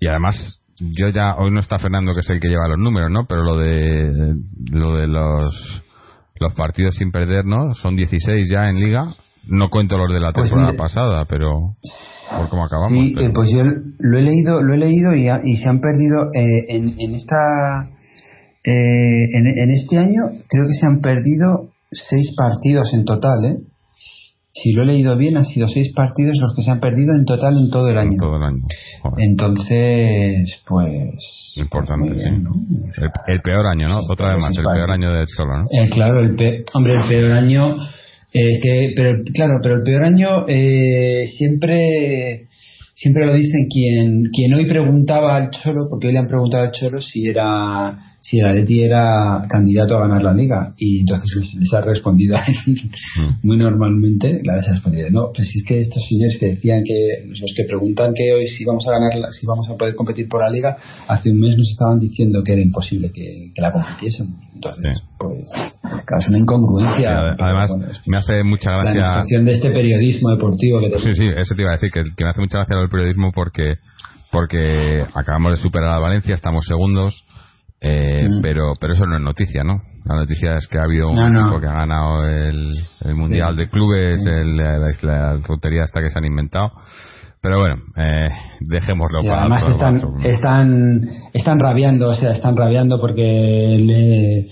[0.02, 3.12] y además yo ya hoy no está Fernando que es el que lleva los números
[3.12, 4.36] no pero lo de
[4.72, 5.82] lo de los
[6.40, 9.06] los partidos sin perder no son 16 ya en liga.
[9.48, 11.76] No cuento los de la temporada pues, pasada pero
[12.38, 13.28] por cómo acabamos sí pero...
[13.28, 13.64] eh, pues yo
[14.00, 17.90] lo he leído lo he leído y, y se han perdido eh, en, en, esta
[18.64, 23.71] eh, en, en, este año creo que se han perdido seis partidos en total eh
[24.54, 27.26] si lo he leído bien, han sido seis partidos los que se han perdido en
[27.26, 28.12] total en todo el año.
[28.12, 28.64] En todo el año.
[29.02, 29.26] Joder.
[29.26, 31.54] Entonces, pues.
[31.56, 32.44] Importante, bien, sí.
[32.44, 32.52] ¿no?
[32.98, 34.00] El, el, peor año, ¿no?
[34.10, 35.66] Otra vez más, el peor año de Cholo, ¿no?
[35.72, 37.76] Eh, claro, el pe hombre, el peor año.
[38.34, 42.48] Eh, es que, pero claro, pero el peor año eh, siempre
[42.94, 46.72] siempre lo dicen quien quien hoy preguntaba al Cholo, porque hoy le han preguntado al
[46.72, 50.74] Cholo si era si el Atleti era candidato a ganar la liga.
[50.78, 52.56] Y entonces les, ha respondido a él.
[53.16, 53.48] Mm.
[53.48, 55.10] muy normalmente les ha respondido.
[55.10, 58.64] No pues es que estos señores que decían que los que preguntan que hoy si
[58.64, 61.70] vamos a ganar si vamos a poder competir por la liga hace un mes nos
[61.70, 65.04] estaban diciendo que era imposible que, que la competiesen entonces sí.
[65.18, 65.48] pues
[66.06, 67.20] claro, es una incongruencia.
[67.40, 71.28] Además bueno, me hace mucha gracia la administración de este periodismo deportivo que sí sí
[71.36, 73.76] eso te iba a decir que, que me hace mucha gracia el periodismo porque
[74.32, 77.26] porque acabamos de superar a Valencia estamos segundos
[77.82, 78.42] eh, mm.
[78.42, 79.82] pero pero eso no es noticia, ¿no?
[80.06, 82.72] La noticia es que ha habido un no, equipo que ha ganado el,
[83.06, 83.58] el Mundial sí.
[83.58, 84.30] de Clubes, sí.
[84.30, 86.72] el, la, la, tontería hasta que se han inventado.
[87.42, 90.10] Pero bueno, eh, dejémoslo sí, para además están, otro.
[90.24, 91.02] están
[91.34, 93.24] están rabiando, o sea, están rabiando porque
[93.80, 94.48] le,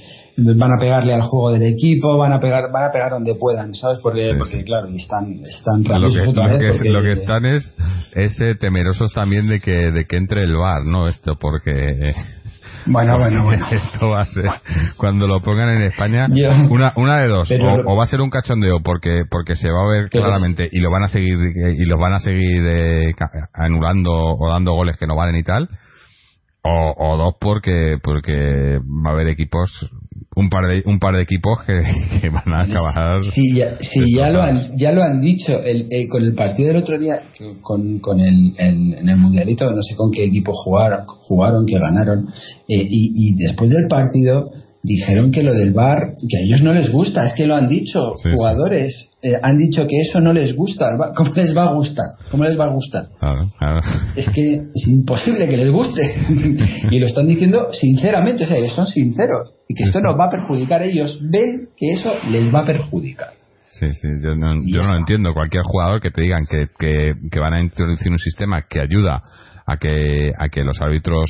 [0.56, 3.76] van a pegarle al juego del equipo, van a pegar van a pegar donde puedan,
[3.76, 4.00] ¿sabes?
[4.02, 6.90] Porque, sí, porque claro, están están lo que, lo, que, porque...
[6.90, 7.76] lo que están es,
[8.16, 11.08] es eh, temerosos también de que de que entre el bar, ¿no?
[11.08, 12.16] Esto porque eh,
[12.86, 13.66] bueno, bueno, bueno.
[13.72, 14.46] Esto va a ser,
[14.98, 17.52] cuando lo pongan en España, Yo, una, una de dos.
[17.52, 20.80] O, o, va a ser un cachondeo porque, porque se va a ver claramente y
[20.80, 23.14] lo van a seguir, y los van a seguir eh,
[23.54, 25.70] anulando o dando goles que no valen y tal.
[26.62, 29.90] O, o dos porque, porque va a haber equipos
[30.36, 31.84] un par de un par de equipos que,
[32.22, 36.08] que van a acabar sí ya, sí, ya lo han ya lo han dicho el,
[36.08, 37.22] con el partido del otro día
[37.62, 41.80] con, con el, el, en el mundialito no sé con qué equipo jugaron jugaron que
[41.80, 42.28] ganaron
[42.68, 44.52] eh, y, y después del partido
[44.82, 47.68] dijeron que lo del bar que a ellos no les gusta es que lo han
[47.68, 49.10] dicho sí, jugadores sí.
[49.22, 52.58] Eh, han dicho que eso no les gusta cómo les va a gustar cómo les
[52.58, 53.10] va a gustar
[54.16, 56.16] es que es imposible que les guste.
[56.92, 60.26] Y lo están diciendo sinceramente o sea ellos son sinceros y que esto nos va
[60.26, 63.40] a perjudicar ellos ven que eso les va a perjudicar.
[63.72, 65.34] Sí, sí, yo no, yo no entiendo.
[65.34, 69.22] Cualquier jugador que te digan que, que, que van a introducir un sistema que ayuda
[69.66, 71.30] a que, a que los árbitros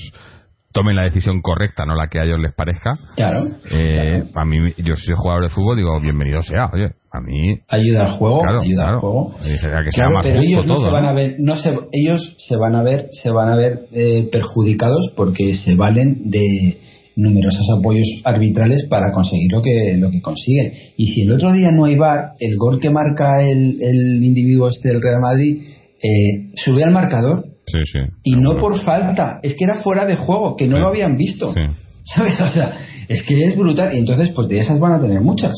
[0.71, 2.91] tomen la decisión correcta, no la que a ellos les parezca.
[3.15, 3.43] Claro.
[3.71, 6.69] Eh, A mí, yo soy jugador de fútbol, digo, bienvenido sea.
[6.73, 7.59] Oye, a mí.
[7.67, 8.93] Ayuda al juego, Claro, ayuda claro.
[8.95, 9.35] al juego.
[9.45, 11.09] Eh, a que sea Claro, más pero ellos no todo, se van ¿no?
[11.09, 15.11] a ver, no se, ellos se van a ver, se van a ver eh, perjudicados
[15.15, 16.77] porque se valen de
[17.15, 20.71] numerosos apoyos arbitrales para conseguir lo que lo que consiguen.
[20.95, 24.69] Y si el otro día no hay VAR, el gol que marca el, el individuo
[24.69, 25.61] este del Real Madrid
[26.01, 27.39] eh, sube al marcador
[27.71, 27.99] Sí, sí.
[28.23, 30.79] y no por falta, es que era fuera de juego, que no Sí.
[30.81, 31.53] lo habían visto.
[31.53, 31.61] Sí.
[32.03, 32.39] ¿Sabes?
[32.39, 32.77] O sea,
[33.07, 33.93] es que es brutal.
[33.93, 35.53] Y entonces, pues de esas van a tener muchas.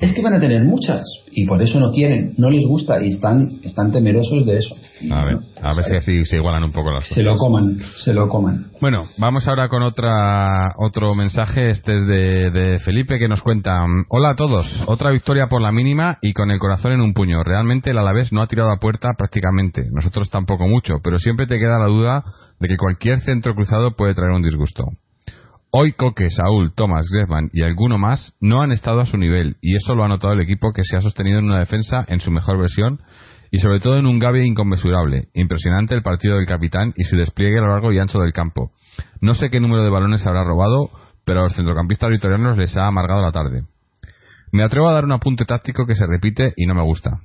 [0.00, 1.04] Es que van a tener muchas.
[1.32, 4.74] Y por eso no quieren, no les gusta y están, están temerosos de eso.
[5.10, 7.24] A ver, a ver si así se igualan un poco las Se cosas.
[7.24, 8.66] lo coman, se lo coman.
[8.80, 11.70] Bueno, vamos ahora con otra otro mensaje.
[11.70, 14.66] Este es de, de Felipe que nos cuenta: Hola a todos.
[14.86, 17.42] Otra victoria por la mínima y con el corazón en un puño.
[17.42, 19.82] Realmente el Alavés no ha tirado a puerta prácticamente.
[19.90, 22.24] Nosotros tampoco mucho, pero siempre te queda la duda
[22.60, 24.84] de que cualquier centro cruzado puede traer un disgusto.
[25.70, 29.76] Hoy Coque, Saúl, Tomás, Griezmann y alguno más no han estado a su nivel y
[29.76, 32.30] eso lo ha notado el equipo que se ha sostenido en una defensa en su
[32.30, 33.02] mejor versión
[33.50, 35.28] y sobre todo en un Gavi inconmensurable.
[35.34, 38.70] Impresionante el partido del capitán y su despliegue a lo largo y ancho del campo.
[39.20, 40.88] No sé qué número de balones habrá robado,
[41.26, 43.64] pero a los centrocampistas vitorianos les ha amargado la tarde.
[44.52, 47.20] Me atrevo a dar un apunte táctico que se repite y no me gusta.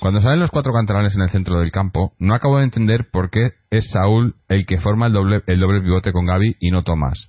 [0.00, 3.28] Cuando salen los cuatro canteranes en el centro del campo, no acabo de entender por
[3.28, 6.82] qué es Saúl el que forma el doble, el doble pivote con Gaby y no
[6.82, 7.28] Tomás.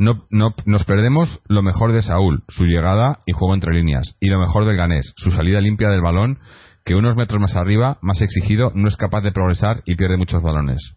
[0.00, 4.30] No, no, nos perdemos lo mejor de Saúl, su llegada y juego entre líneas, y
[4.30, 6.38] lo mejor del ganés, su salida limpia del balón,
[6.86, 10.42] que unos metros más arriba, más exigido, no es capaz de progresar y pierde muchos
[10.42, 10.96] balones.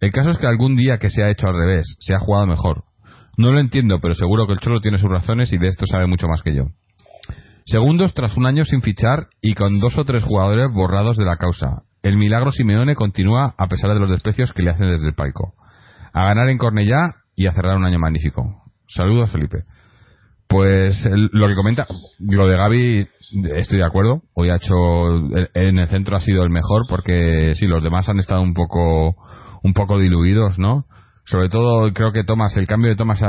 [0.00, 2.48] El caso es que algún día que se ha hecho al revés, se ha jugado
[2.48, 2.82] mejor.
[3.36, 6.08] No lo entiendo, pero seguro que el Cholo tiene sus razones y de esto sabe
[6.08, 6.64] mucho más que yo.
[7.66, 11.36] Segundos tras un año sin fichar y con dos o tres jugadores borrados de la
[11.36, 11.82] causa.
[12.02, 15.54] El milagro Simeone continúa a pesar de los desprecios que le hacen desde el palco.
[16.12, 18.64] A ganar en Cornellá y a cerrar un año magnífico.
[18.88, 19.62] Saludos, Felipe.
[20.48, 21.86] Pues lo que comenta,
[22.18, 23.06] lo de Gaby,
[23.56, 24.22] estoy de acuerdo.
[24.34, 24.74] Hoy ha hecho,
[25.54, 29.14] en el centro ha sido el mejor porque sí, los demás han estado un poco,
[29.62, 30.86] un poco diluidos, ¿no?
[31.26, 33.22] Sobre todo creo que Tomás, el cambio de Tomás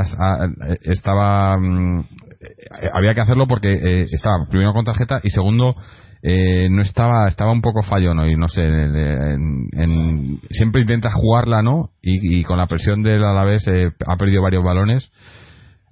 [0.82, 5.76] estaba, mm, eh, había que hacerlo porque eh, estaba primero con tarjeta y segundo
[6.22, 11.62] eh, no estaba estaba un poco fallón hoy no sé en- en- siempre intenta jugarla
[11.62, 15.10] no y, y con la presión del Alavés eh, ha perdido varios balones.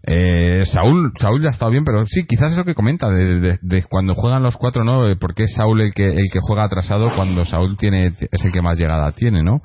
[0.02, 3.40] Eh, Saúl Saúl ya ha estado bien pero sí quizás es lo que comenta de,
[3.40, 6.38] de- de cuando juegan los cuatro no Eh, porque es Saúl el que el que
[6.40, 9.60] juega atrasado cuando Saúl tiene es el que más llegada tiene no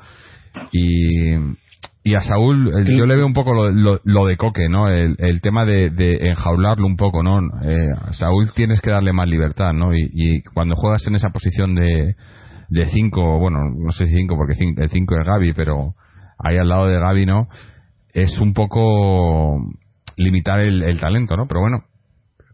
[0.72, 1.36] y
[2.04, 4.90] y a Saúl eh, yo le veo un poco lo, lo- lo de Coque, ¿no?
[4.90, 7.40] El, el tema de, de enjaularlo un poco, ¿no?
[7.40, 9.94] Eh, a Saúl tienes que darle más libertad, ¿no?
[9.96, 12.16] Y, y cuando juegas en esa posición de
[12.70, 15.94] de cinco, bueno, no sé si cinco porque cin- el cinco es Gaby, pero
[16.40, 17.48] ahí al lado de Gaby, ¿no?
[18.14, 19.60] Es un poco
[20.18, 21.46] limitar el, el talento, ¿no?
[21.48, 21.84] Pero bueno,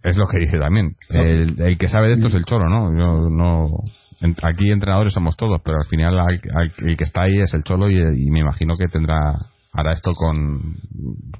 [0.04, 0.96] es lo que dice también.
[1.10, 2.92] El, el que sabe de esto es el cholo, ¿no?
[2.98, 3.68] Yo no
[4.44, 7.64] aquí entrenadores somos todos, pero al final al- al- el que está ahí es el
[7.64, 9.18] cholo y, y me imagino que tendrá
[9.72, 10.76] hará esto con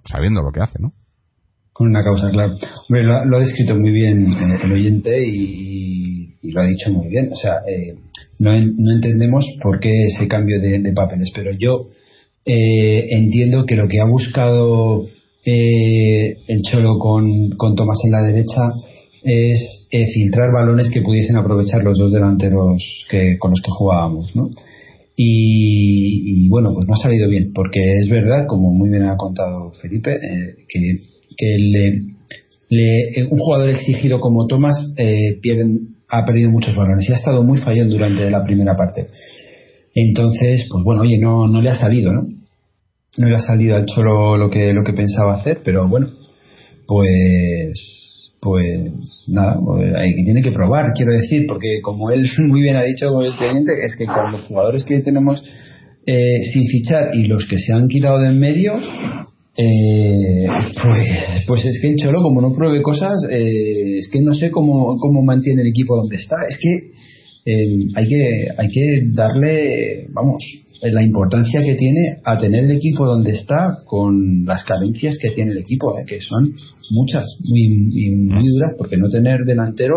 [0.06, 0.94] sabiendo lo que hace, ¿no?
[1.74, 2.52] Con una causa, claro.
[2.90, 6.92] Hombre, lo, ha- lo ha descrito muy bien el oyente y, y lo ha dicho
[6.92, 7.30] muy bien.
[7.32, 7.96] O sea, eh,
[8.40, 11.90] no, no entendemos por qué ese cambio de, de papeles, pero yo
[12.46, 15.04] eh, entiendo que lo que ha buscado
[15.46, 18.70] eh, el Cholo con, con Tomás en la derecha
[19.24, 24.36] es eh, filtrar balones que pudiesen aprovechar los dos delanteros que, con los que jugábamos,
[24.36, 24.50] ¿no?
[25.22, 29.18] Y, y, bueno, pues no ha salido bien, porque es verdad, como muy bien ha
[29.18, 32.00] contado Felipe, eh, que, le,
[32.70, 37.44] le- un jugador exigido como Tomás eh, pierden- ha perdido muchos balones y ha estado
[37.44, 39.08] muy fallón durante la primera parte.
[39.94, 42.28] Entonces, pues bueno, oye, no, no le ha salido, ¿no?
[43.20, 46.08] No le ha salido al Cholo lo que, lo que pensaba hacer, pero bueno,
[46.88, 48.00] pues
[48.42, 52.84] pues nada, pues hay, tiene que probar, quiero decir, porque como él muy bien ha
[52.84, 55.44] dicho el teniente, es que con los jugadores que tenemos
[56.06, 58.74] eh, sin fichar y los que se han quitado de en medio,
[59.62, 60.48] eh,
[60.82, 64.50] pues, pues es que el Cholo, como no pruebe cosas, eh, es que no sé
[64.52, 66.38] cómo, cómo mantiene el equipo donde está.
[66.48, 66.92] Es que
[67.46, 70.44] eh, hay que hay que darle, vamos,
[70.82, 75.52] la importancia que tiene a tener el equipo donde está con las carencias que tiene
[75.52, 76.54] el equipo, eh, que son
[76.92, 79.96] muchas, muy, muy duras, porque no tener delantero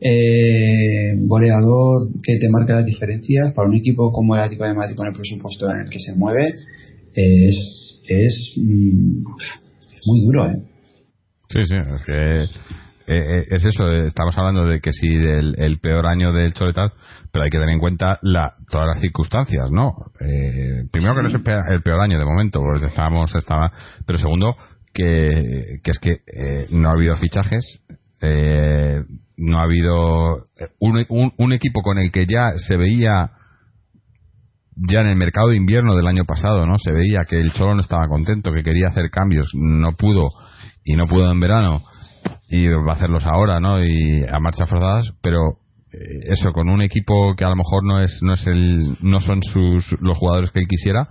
[0.00, 4.96] eh, goleador que te marque las diferencias para un equipo como el Atlético de Madrid
[4.96, 6.54] con el presupuesto en el que se mueve
[7.14, 9.18] eh, es, es mm,
[10.06, 10.62] muy duro, ¿eh?
[11.50, 12.79] Sí, sí, es que
[13.10, 16.70] eh, es eso, eh, estamos hablando de que si del el peor año del Cholo
[16.70, 16.92] y tal,
[17.32, 19.94] pero hay que tener en cuenta la, todas las circunstancias, ¿no?
[20.20, 23.72] Eh, primero que no es el peor, el peor año de momento, porque estábamos, estaba,
[24.06, 24.56] pero segundo,
[24.94, 27.82] que, que es que eh, no ha habido fichajes,
[28.22, 29.02] eh,
[29.36, 30.44] no ha habido
[30.78, 33.32] un, un, un equipo con el que ya se veía
[34.76, 36.78] ya en el mercado de invierno del año pasado, ¿no?
[36.78, 40.28] Se veía que el Cholo no estaba contento, que quería hacer cambios, no pudo
[40.84, 41.80] y no pudo en verano
[42.48, 43.82] y va a hacerlos ahora, ¿no?
[43.84, 45.58] Y a marchas forzadas, pero
[45.92, 49.20] eh, eso con un equipo que a lo mejor no es no es el no
[49.20, 51.08] son sus los jugadores que él quisiera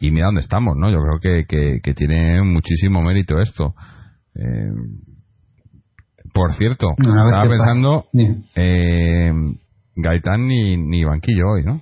[0.00, 0.90] y mira dónde estamos, ¿no?
[0.90, 3.74] Yo creo que, que, que tiene muchísimo mérito esto.
[4.34, 4.72] Eh,
[6.32, 8.04] por cierto, No, estaba pensando
[8.56, 9.32] eh,
[9.96, 11.80] Gaitán ni, ni banquillo hoy, ¿no?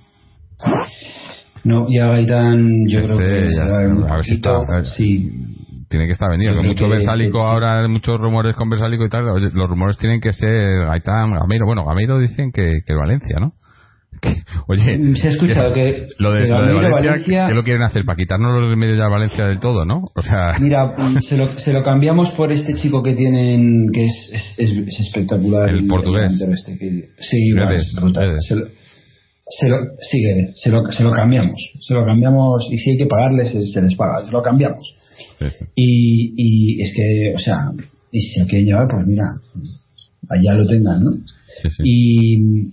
[1.63, 4.95] No, ya Gaitán, yo Este creo que ya a ver está, un a ver si
[4.95, 5.31] Sí,
[5.89, 6.51] Tiene que estar vendido.
[6.53, 9.27] Creo mucho que Versálico sí, ahora, muchos rumores con Versálico y tal.
[9.29, 11.65] Oye, los rumores tienen que ser Gaitán, Gameiro.
[11.65, 13.53] Bueno, Gameiro dicen que, que Valencia, ¿no?
[14.21, 17.53] Que- oye, Se ha escuchado que- lo de, que lo de Gameiro, Valencia, Valencia- ¿qué
[17.53, 18.03] lo quieren hacer?
[18.05, 20.03] ¿Para quitarnos los medios de Valencia del todo, no?
[20.15, 24.29] O sea, Mira, se lo, se lo cambiamos por este chico que tienen, que es,
[24.33, 25.69] es, es- es espectacular.
[25.69, 26.31] El portugués.
[26.39, 28.27] este, que- sí, es brutal.
[28.29, 28.45] Guedes.
[28.47, 28.65] Se lo,
[29.51, 30.19] se lo, sí,
[30.55, 31.55] se lo, se lo cambiamos.
[31.81, 34.19] Se lo cambiamos y si hay que pagarles, se, se les paga.
[34.25, 34.95] Se lo cambiamos.
[35.39, 35.65] Sí, sí.
[35.75, 37.71] Y, y es que, o sea,
[38.11, 39.25] y si hay que llevar, pues mira,
[40.29, 41.11] allá lo tengan, ¿no?
[41.61, 41.83] Sí, sí.
[41.85, 42.67] Y,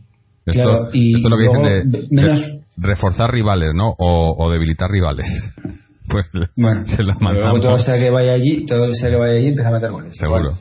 [0.46, 3.94] esto, claro, y esto es lo que luego, dicen de, menos, de reforzar rivales, ¿no?
[3.98, 5.26] O, o debilitar rivales.
[6.08, 7.62] Pues bueno, se las luego mandamos.
[7.62, 10.16] todo sea que vaya allí, todo sea que vaya allí empieza a meter goles.
[10.16, 10.52] Seguro.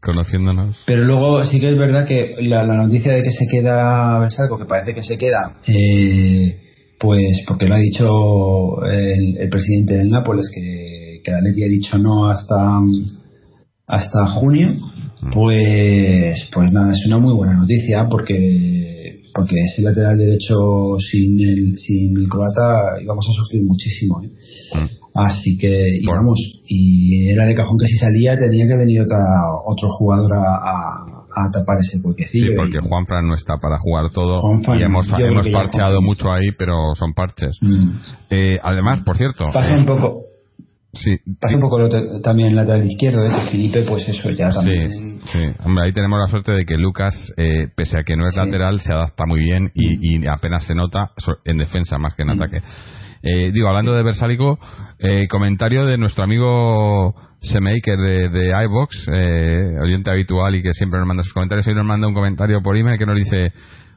[0.00, 0.80] Conociéndonos.
[0.86, 4.58] Pero luego sí que es verdad que la, la noticia de que se queda Bersalco,
[4.58, 6.60] que parece que se queda, eh,
[7.00, 10.91] pues porque lo ha dicho el, el presidente del Nápoles, que,
[11.22, 12.78] que la Leti ha dicho no hasta,
[13.86, 14.68] hasta junio,
[15.32, 21.76] pues, pues nada, es una muy buena noticia porque, porque ese lateral derecho sin el,
[21.78, 24.22] sin el croata íbamos a sufrir muchísimo.
[24.22, 24.30] ¿eh?
[25.14, 29.18] Así que, y vamos, y era de cajón que si salía tenía que venir otra,
[29.66, 32.56] otro jugador a, a- a tapar ese Sí, huequecillo.
[32.56, 36.48] porque Y- Juanfran no está para jugar todo Juanfran, y hemos, hemos parcheado mucho ahí,
[36.58, 37.56] pero son parches.
[37.62, 37.90] Mm.
[38.30, 40.20] Eh, además, por cierto, Pasa eh, un poco,
[40.92, 41.88] sí, pasa un poco lo
[42.20, 43.30] también el lateral izquierdo, ¿eh?
[43.50, 44.90] Felipe, pues eso ya también.
[44.90, 45.38] Sí, sí.
[45.64, 48.40] Hombre, ahí tenemos la suerte de que Lucas, eh, pese a que no es Sí.
[48.40, 51.10] lateral, se adapta muy bien y, y apenas se nota
[51.44, 52.42] en defensa más que en Mm.
[52.42, 52.58] ataque.
[53.24, 54.58] Eh, digo, hablando de Versálico,
[54.98, 60.98] eh, comentario de nuestro amigo Semaker de, de iBox, eh, oyente habitual y que siempre
[60.98, 61.66] nos manda sus comentarios.
[61.68, 63.52] Hoy nos manda un comentario por email que nos dice: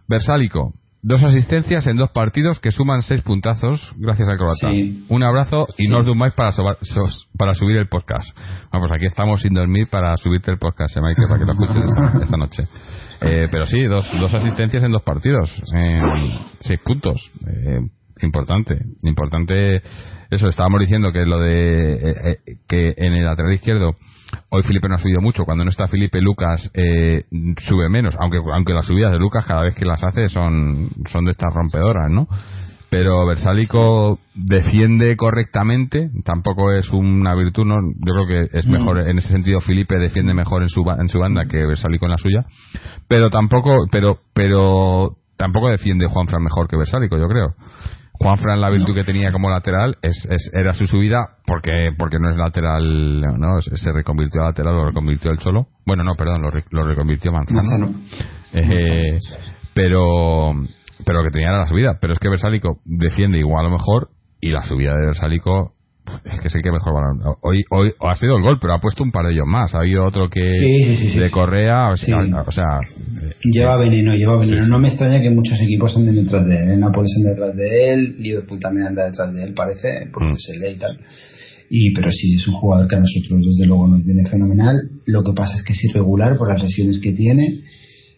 [0.08, 0.74] Versálico,
[1.08, 4.72] dos asistencias en dos partidos que suman seis puntazos gracias al croata.
[4.72, 5.06] Sí.
[5.10, 8.28] Un abrazo y no os durmáis para, sos- para subir el podcast.
[8.74, 12.18] Vamos, aquí estamos sin dormir para subirte el podcast, Semaker, para que lo escuches esta,
[12.24, 12.64] esta noche.
[13.22, 16.02] Eh, pero sí, dos, dos asistencias en dos partidos, eh,
[16.62, 17.32] seis puntos.
[17.48, 17.82] Eh,
[18.24, 19.84] importante, importante.
[20.32, 22.14] Eso estábamos diciendo que lo de eh,
[22.48, 23.96] eh, que en el lateral izquierdo
[24.50, 25.46] hoy Felipe no ha subido mucho.
[25.46, 27.26] Cuando no está Felipe, Lucas eh,
[27.68, 31.26] sube menos, aunque aunque las subidas de Lucas cada vez que las hace son son
[31.26, 32.28] de estas rompedoras, ¿no?
[32.90, 37.76] Pero Versálico defiende correctamente, tampoco es una virtud, ¿no?
[37.82, 41.20] Yo creo que es mejor, en ese sentido Felipe defiende mejor en su, en su
[41.20, 42.46] banda que Versálico en la suya,
[43.08, 47.56] pero tampoco, pero, pero tampoco defiende Juanfran mejor que Versálico, yo creo.
[48.20, 52.30] Juanfran la virtud que tenía como lateral es, es- era su subida porque porque no
[52.30, 55.68] es lateral, no se se reconvirtió a lateral, lo reconvirtió el Cholo.
[55.86, 57.62] Bueno, no, perdón, lo, re- lo reconvirtió Manzano.
[57.62, 57.88] Manzano.
[58.54, 59.18] Eh,
[59.74, 60.54] pero
[61.06, 61.98] pero lo que tenía era la subida.
[62.02, 64.10] Pero es que Versálico defiende igual o mejor
[64.42, 65.75] y la subida de Versálico
[66.26, 67.20] es que es el que mejor balón.
[67.42, 69.74] Hoy, hoy ha sido el gol, pero ha puesto un par de ellos más.
[69.76, 71.32] Ha habido otro que Sí, sí, sí, sí, de.
[71.32, 72.06] Correa, o Sí.
[72.08, 72.80] sea, o sea,
[73.44, 74.68] Lleva veneno, lleva veneno.
[74.68, 76.70] No me extraña que muchos equipos anden detrás de él.
[76.72, 80.40] El Nápoles anda detrás de él, Liverpool también anda detrás de él, parece, porque Mm.
[80.40, 80.98] se lee y tal.
[81.70, 84.76] Y, pero sí, es un jugador que a nosotros desde luego nos viene fenomenal.
[85.06, 87.62] Lo que pasa es que es irregular por las lesiones que tiene.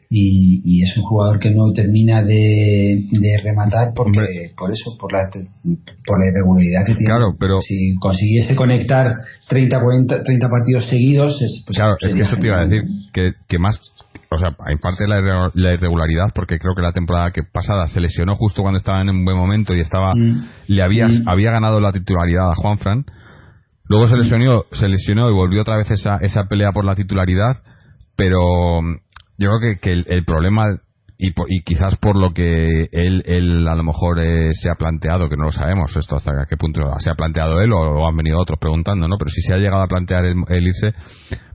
[0.10, 4.52] Y, y es un jugador que no termina de, de rematar porque Hombre.
[4.58, 7.06] por eso, por la, por la irregularidad que tiene.
[7.08, 9.12] Claro, pero- si consiguiese conectar
[9.50, 12.84] 30, 40, 30 partidos seguidos, es, pues Claro, es que eso te iba a decir,
[13.12, 13.82] que, que más,
[14.32, 18.00] o sea, hay parte la, la irregularidad, porque creo que la temporada que pasada se
[18.00, 20.48] lesionó justo cuando estaba en un buen momento y estaba, Mm.
[20.70, 21.24] le había, Mm.
[21.28, 23.04] había ganado la titularidad a Juanfran,
[23.90, 27.58] luego se lesionó, se lesionó y volvió otra vez esa, esa pelea por la titularidad,
[28.16, 28.96] pero mm,
[29.38, 30.66] yo creo que, que el, problema
[31.18, 35.30] y, y quizás por lo que él, él a lo mejor eh, se ha planteado,
[35.30, 38.40] que no lo sabemos esto hasta qué punto se ha planteado él o, han venido
[38.40, 39.18] otros preguntando, ¿no?
[39.18, 40.94] Pero si se ha llegado a plantear el, el irse,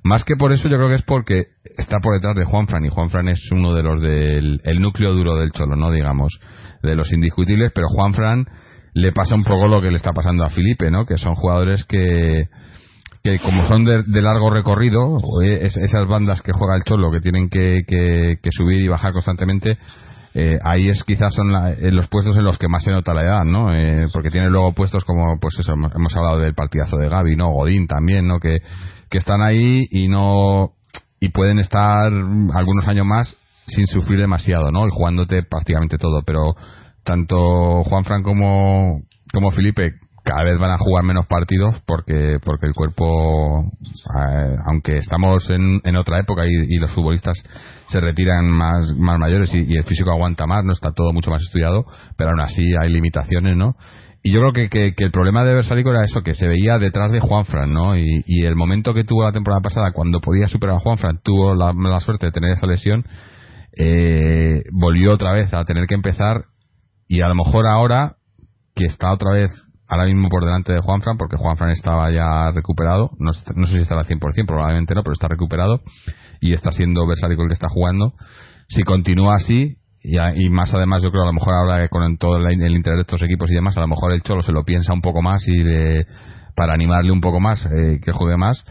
[0.03, 2.89] Más que por eso, yo creo que es porque está por detrás de Juanfran y
[2.89, 5.91] Juanfran es uno de los del el núcleo duro del Cholo, ¿no?
[5.91, 6.39] Digamos,
[6.83, 8.47] de los indiscutibles, pero Juanfran
[8.95, 11.07] le pasa un poco lo que le está pasando a Felipe, ¿no?
[11.07, 12.49] Que son jugadores que
[13.23, 18.37] que como son de, largo recorrido, esas bandas que juega el Cholo que tienen que,
[18.51, 19.79] subir y bajar constantemente,
[20.35, 23.23] eh, ahí es quizás son en los puestos en los que más se nota la
[23.23, 23.73] edad, ¿no?
[23.75, 27.53] Eh, porque tiene luego puestos como, pues eso, hemos hablado del partidazo de Gaby, ¿no?
[27.53, 28.39] Godín también, ¿no?
[28.41, 28.59] Que,
[29.13, 30.73] están ahí y no
[31.21, 32.11] y pueden estar
[32.55, 34.87] algunos años más sin sufrir demasiado, ¿no?
[34.87, 36.55] Y jugándote prácticamente todo, pero
[37.05, 39.93] tanto Juan Fran como como Felipe
[40.23, 45.81] cada vez van a jugar menos partidos porque porque el cuerpo eh, aunque estamos en,
[45.85, 47.43] en otra época y, los futbolistas
[47.89, 51.43] se retiran más más mayores y, el físico aguanta más no está todo mucho más
[51.43, 51.85] estudiado
[52.17, 53.75] pero aún así hay limitaciones no
[54.25, 57.11] y yo creo que, que, el problema de Versálico era eso, que se veía detrás
[57.11, 57.97] de Juanfran, ¿no?
[57.97, 61.57] Y, y, el momento que tuvo la temporada pasada, cuando podía superar a Juanfran, tuvo
[61.57, 63.05] la, la suerte de tener esa lesión,
[63.77, 66.45] eh, volvió otra vez a tener que empezar
[67.09, 68.17] y a lo mejor ahora,
[68.75, 69.51] que está otra vez
[69.93, 73.83] ahora mismo por delante de Juanfran, porque Juanfran estaba ya recuperado, no, no sé si
[73.83, 75.83] estará al 100%, probablemente no, pero está recuperado
[76.41, 78.15] y está siendo Versálico el que está jugando.
[78.69, 82.53] Si continúa así, y, más además yo creo a lo mejor ahora con todo el,
[82.53, 85.03] interés de estos equipos y demás a lo mejor el Cholo se lo piensa un
[85.03, 85.63] poco más y
[86.57, 88.65] para animarle un poco más eh, que juegue más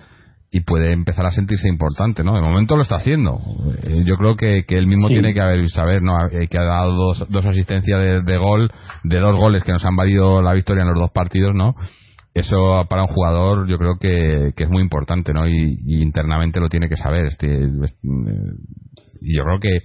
[0.54, 3.39] y puede empezar a sentirse importante no de momento lo está haciendo.
[3.84, 6.64] Eh, yo creo que, que él mismo tiene que haber saber no eh, que ha
[6.64, 8.70] dado dos, dos asistencias de, gol
[9.04, 11.74] de dos goles que nos han valido la victoria en los dos partidos no
[12.34, 16.68] eso para un jugador yo creo que, que es muy importante no y, internamente lo
[16.68, 17.47] tiene que saber este,
[19.22, 19.80] y yo creo que,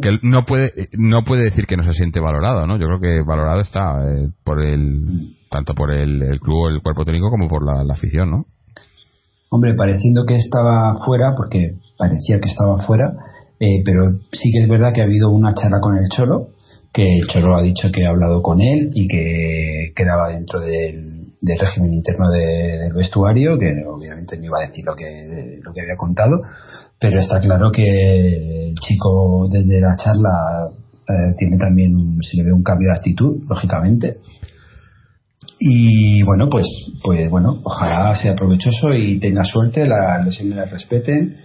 [0.00, 3.22] que no puede no puede decir que no se siente valorado no yo creo que
[3.26, 5.04] valorado está eh, por el
[5.50, 8.46] tanto por el, el club el cuerpo técnico como por la, afición no
[9.50, 13.14] hombre pareciendo que estaba fuera porque parecía que estaba fuera
[13.60, 16.50] eh, pero sí que es verdad que ha habido una charla con el cholo
[16.92, 21.16] que el cholo ha dicho que ha hablado con él y que quedaba dentro del,
[21.40, 25.96] régimen interno del vestuario que obviamente no iba a decir lo que lo que había
[25.96, 26.42] contado
[27.00, 30.68] pero está claro que el chico desde la charla
[31.08, 34.18] eh, tiene también, se le ve un cambio de actitud, lógicamente.
[35.60, 36.66] Y bueno, pues,
[37.02, 41.36] pues bueno, ojalá sea provechoso y tenga suerte, la lesiones la respeten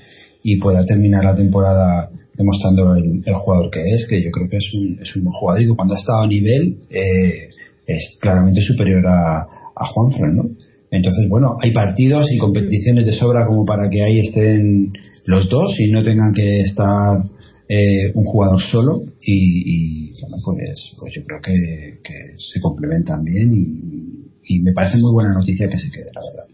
[0.43, 4.73] y pueda terminar la temporada demostrando el, jugador que es, que yo creo que es
[4.73, 7.49] un, es un buen jugador y cuando ha estado a nivel eh,
[7.87, 10.43] es claramente superior a, a Juanfran, ¿no?
[10.91, 14.93] Entonces, bueno, hay partidos y competiciones de sobra como para que ahí estén
[15.25, 17.23] los dos y no tengan que estar
[17.69, 21.99] eh, un jugador solo y, bueno pues pues yo creo que,
[22.37, 26.45] se complementan bien y, me parece muy buena noticia que se quede la verdad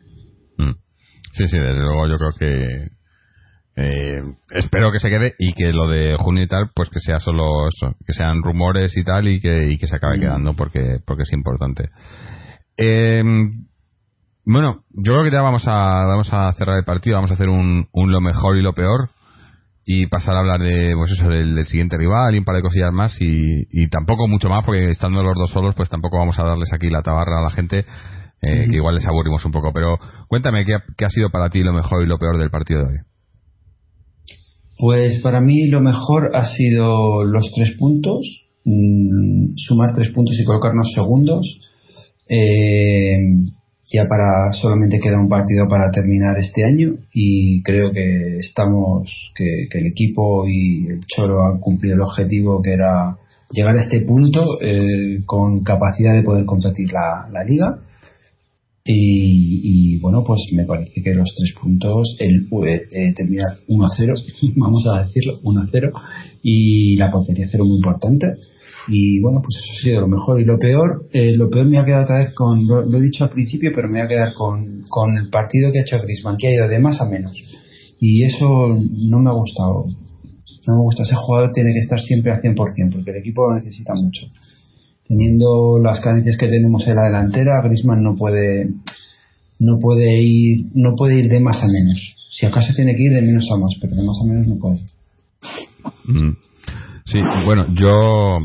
[0.58, 0.80] mm.
[1.34, 2.88] sí sí desde luego yo creo que
[3.76, 7.20] eh, espero que se quede y que lo de junio y tal pues que sea
[7.20, 10.22] solo eso que sean rumores y tal y que, y que se acabe mm.
[10.22, 11.90] quedando porque porque es importante
[12.78, 13.24] eh,
[14.46, 17.50] bueno, yo creo que ya vamos a, vamos a cerrar el partido, vamos a hacer
[17.50, 19.10] un, un lo mejor y lo peor
[19.92, 22.94] y pasar a hablar de pues eso del, siguiente rival y un par de cosillas
[22.94, 26.44] más y, y, tampoco mucho más porque estando los dos solos pues tampoco vamos a
[26.44, 27.86] darles aquí la tabarra a la gente
[28.40, 29.74] eh, que igual les aburrimos un poco.
[29.74, 32.82] Pero cuéntame ¿qué, qué ha sido para ti lo mejor y lo peor del partido
[32.82, 32.98] de hoy
[34.78, 38.22] pues para mí lo mejor ha sido los tres puntos
[38.66, 41.60] mm, sumar tres puntos y colocarnos segundos.
[42.30, 43.18] Eh,
[43.92, 49.68] ya para solamente queda un partido para terminar este año y creo que estamos que,
[49.72, 53.18] el equipo y el Choro han cumplido el objetivo que era
[53.52, 57.80] llegar a este punto eh, con capacidad de poder competir la, liga.
[58.92, 65.02] Y, bueno pues me parece que los tres puntos el eh, terminar 1-0 vamos a
[65.02, 65.92] decirlo 1-0
[66.42, 68.28] y la potencia cero muy importante
[68.90, 70.42] y bueno, pues eso ha sido lo mejor.
[70.42, 73.24] Y lo peor, eh, lo peor me ha quedado otra vez con, lo, he dicho
[73.24, 76.38] al principio, pero me va a quedar con, con el partido que ha hecho Griezmann,
[76.38, 77.32] que ha ido de más a menos.
[78.00, 78.78] Y eso
[79.10, 79.86] no me ha gustado.
[80.66, 81.04] No me gusta.
[81.04, 84.26] Ese jugador tiene que estar siempre al 100%, porque el equipo lo necesita mucho.
[85.08, 88.70] Teniendo las carencias que tenemos en la delantera, Griezmann no puede,
[89.60, 92.16] no puede ir, no puede ir de más a menos.
[92.32, 94.58] Si acaso tiene que ir de menos a más, pero de más a menos no
[94.58, 94.80] puede.
[96.06, 96.36] Mm.
[97.06, 98.38] Sí, bueno, yo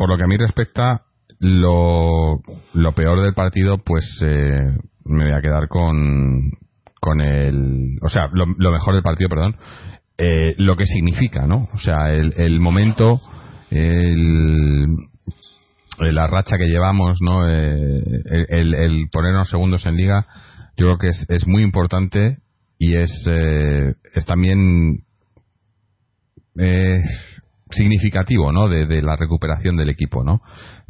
[0.00, 1.02] por lo que a mí respecta,
[1.40, 2.40] lo,
[2.72, 4.74] lo peor del partido, pues eh,
[5.04, 6.52] me voy a quedar con,
[6.98, 7.98] con el.
[8.00, 9.56] O sea, lo, mejor del partido, perdón,
[10.16, 11.68] eh, lo que significa, ¿no?
[11.74, 13.20] O sea, el, el momento,
[13.70, 14.86] el,
[15.98, 17.46] la racha que llevamos, ¿no?
[17.46, 20.24] Eh, el, el, ponernos segundos en liga,
[20.78, 22.38] yo creo que es, es muy importante
[22.78, 25.04] y es, eh, es también
[26.58, 27.02] eh,
[27.70, 28.68] significativo, ¿no?
[28.68, 30.40] De, de la recuperación del equipo, ¿no?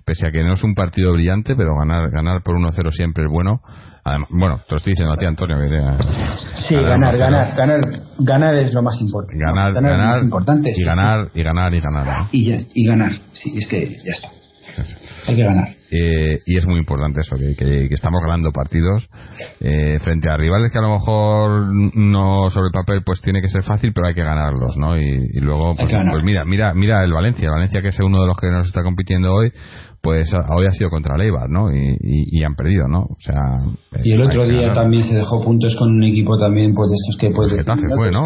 [0.04, 3.30] Pese a que no es un partido brillante, pero ganar ganar por 1-0 siempre es
[3.30, 3.60] bueno.
[4.02, 5.56] Además, bueno, te lo estoy diciendo a ti, Antonio.
[5.60, 5.68] Que
[6.68, 7.80] Sí, ganar, ganar, ganar,
[8.18, 9.38] ganar es lo más importante.
[9.44, 10.72] ganar, es lo ganar más importante.
[10.74, 12.06] y ganar y ganar y ganar.
[12.06, 12.28] ¿no?
[12.32, 14.28] Y, ya- y ganar, sí, es que ya está.
[15.26, 15.68] Hay que ganar.
[15.92, 19.08] Eh, y es muy importante eso, que, que- que estamos ganando partidos
[19.60, 23.48] eh, frente a rivales que a lo mejor no sobre el papel pues tiene que
[23.48, 24.96] ser fácil, pero hay que ganarlos, ¿no?
[24.96, 25.02] Y,
[25.32, 28.26] y luego, pues, pues mira, mira, mira el Valencia, el Valencia que es uno de
[28.28, 29.50] los que nos está compitiendo hoy,
[30.00, 31.70] pues hoy ha sido contra el Eibar, ¿no?
[31.72, 33.00] Y, y- y han perdido, ¿no?
[33.00, 33.34] O sea,
[34.04, 34.74] Y el otro día ganar.
[34.74, 37.50] también se dejó puntos con un equipo también, pues de estos que puede.
[37.58, 38.22] Getafe fue, ¿no?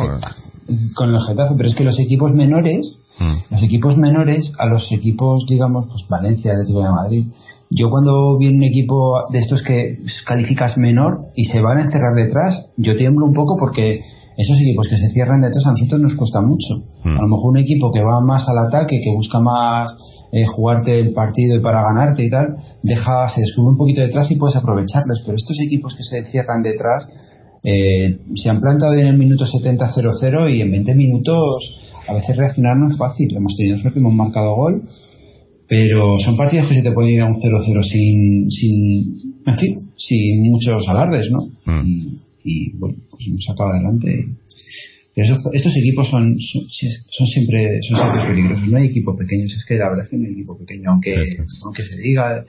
[0.95, 3.55] Con el Getafe, pero es que los equipos menores, Mm.
[3.55, 7.25] los equipos menores a los equipos, digamos, pues Valencia, Atlético de Madrid.
[7.71, 9.95] Yo cuando vi un equipo de estos que
[10.27, 14.01] calificas menor y se van a encerrar detrás, yo tiemblo un poco porque
[14.37, 16.75] esos equipos que se cierran detrás a nosotros nos cuesta mucho.
[17.05, 17.17] Mm.
[17.19, 19.97] A lo mejor un equipo que va más al ataque, que busca más
[20.33, 24.29] eh, jugarte el partido y para ganarte y tal, deja, se descubre un poquito detrás
[24.31, 25.23] y puedes aprovecharles.
[25.25, 27.09] Pero estos equipos que se cierran detrás,
[27.65, 32.77] eh, se han plantado en el minuto 70-0-0 y en 20 minutos a veces reaccionar
[32.77, 33.35] no es fácil.
[33.35, 34.83] Hemos tenido suerte, hemos marcado gol,
[35.67, 39.79] pero son partidos que se te pueden ir a un 0-0 sin, sin, en fin,
[39.97, 41.39] sin muchos alardes, ¿no?
[41.73, 41.87] Mm.
[41.87, 41.99] Y,
[42.45, 44.27] y, bueno, pues hemos sacado adelante.
[45.15, 48.69] Pero esos- estos equipos son, son, son siempre son siempre peligrosos.
[48.69, 51.15] No hay equipos pequeños, es que la verdad es que no hay equipo pequeño, aunque,
[51.65, 52.45] aunque se diga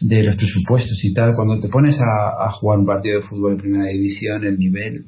[0.00, 3.52] de los presupuestos y tal, cuando te pones a, a jugar un partido de fútbol
[3.52, 5.04] en primera división, el nivel,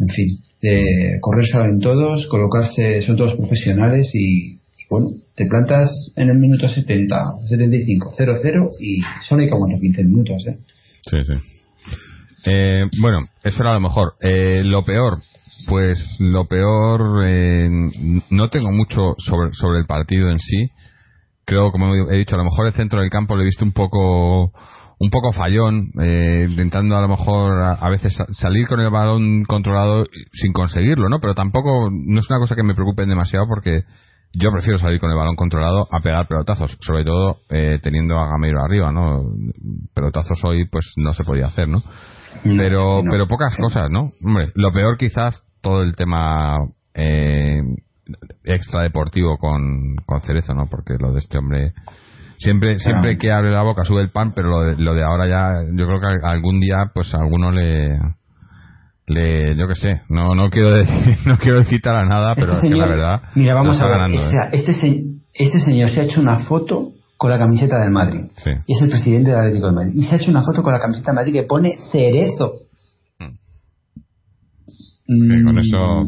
[0.00, 4.56] en fin, de correr saben todos, colocarse, son todos profesionales y, y
[4.88, 7.16] bueno, te plantas en el minuto 70,
[7.48, 10.56] 75, 0-0 y solo hay que aguantar 15 minutos, ¿eh?
[11.10, 11.38] Sí, sí.
[12.50, 14.14] Eh, bueno, eso era lo mejor.
[14.20, 15.18] Eh, lo peor,
[15.68, 17.68] pues lo peor, eh,
[18.30, 20.70] no tengo mucho sobre, sobre el partido en sí.
[21.44, 23.72] Creo, como he dicho, a lo mejor el centro del campo lo he visto un
[23.72, 24.52] poco
[25.00, 28.90] un poco fallón, eh, intentando a lo mejor a, a veces sa- salir con el
[28.90, 31.20] balón controlado sin conseguirlo, ¿no?
[31.20, 33.82] Pero tampoco, no es una cosa que me preocupe demasiado porque
[34.32, 38.26] yo prefiero salir con el balón controlado a pegar pelotazos, sobre todo eh, teniendo a
[38.28, 39.22] Gameiro arriba, ¿no?
[39.94, 41.78] Pelotazos hoy pues no se podía hacer, ¿no?
[42.42, 43.10] Pero, No.
[43.10, 44.10] pero pocas cosas, ¿no?
[44.24, 46.56] Hombre, lo peor quizás todo el tema
[46.94, 47.60] eh,
[48.44, 50.66] extradeportivo con, con Cerezo, ¿no?
[50.70, 51.72] Porque lo de este hombre
[52.38, 55.26] siempre siempre que abre la boca sube el pan, pero lo de, lo de ahora
[55.28, 57.98] ya yo creo que algún día pues a alguno le
[59.06, 62.60] le yo qué sé, no no quiero decir no quiero citar a nada, pero es
[62.60, 64.34] que la verdad mira, vamos a ver, ganando, o ¿eh?
[64.52, 65.02] este, se-
[65.34, 68.26] este señor se ha hecho una foto con la camiseta del Madrid.
[68.36, 68.50] Sí.
[68.66, 69.92] Y es el presidente del Atlético de Madrid.
[69.96, 72.52] Y se ha hecho una foto con la camiseta del Madrid que pone cerezo.
[75.08, 76.02] Con Mm, eso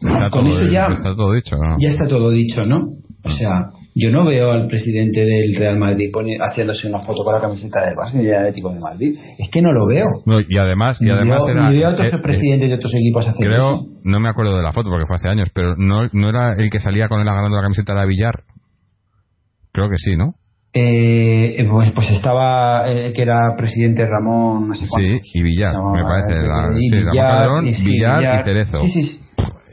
[0.00, 1.76] está, con todo, eso ya, está todo dicho, ¿no?
[1.80, 2.86] ya está todo dicho, ¿no?
[3.24, 3.50] O sea,
[3.94, 7.84] yo no veo al presidente del Real Madrid poni- haciéndose una foto con la camiseta
[7.84, 9.14] del Barça y del Atlético de Madrid.
[9.38, 10.06] Es que no lo veo.
[10.26, 12.94] No, y además y además era ni veo a otros eh, eh, presidentes de otros
[12.94, 13.84] equipos hacer creo eso.
[14.04, 16.70] no me acuerdo de la foto porque fue hace años pero no, no era el
[16.70, 18.42] que salía con él agarrando la camiseta de Villar
[19.72, 20.34] creo que sí no
[20.74, 25.30] Eh, pues, pues estaba el que era presidente Ramón, no sé sí cuántos.
[25.34, 28.44] y Villar me parece eh, la, y sí, Ramón Villar, Calderón y sí, Villar, y
[28.44, 29.18] Cerezo Sí, sí, sí.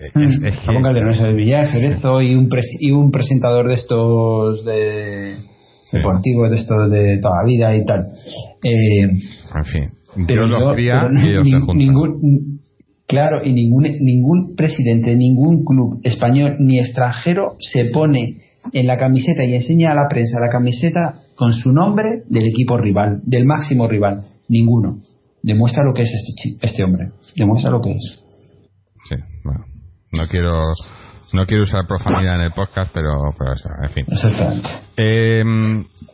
[0.02, 3.68] Es- Mm, es Ramón Calderón, eso es Villar, Cerezo y un, pres- y un presentador
[3.70, 5.36] de estos de
[5.84, 5.98] Sí.
[5.98, 8.06] deportivos de estos de toda la vida y tal.
[8.64, 9.90] Eh, en fin
[10.28, 12.60] pero Dios los cría pero y ellos ni- se juntan ningún
[13.08, 18.32] claro y ningún ningún presidente de ningún club español ni extranjero se pone
[18.74, 22.78] en la camiseta y enseña a la prensa la camiseta con su nombre del equipo
[22.78, 24.98] rival del máximo rival ninguno
[25.44, 28.24] demuestra lo que es este este hombre demuestra lo que es
[29.08, 29.66] sí bueno
[30.12, 30.62] no quiero
[31.34, 34.70] no quiero usar profanidad en el podcast pero pero eso, en fin exactamente
[35.02, 35.44] Eh,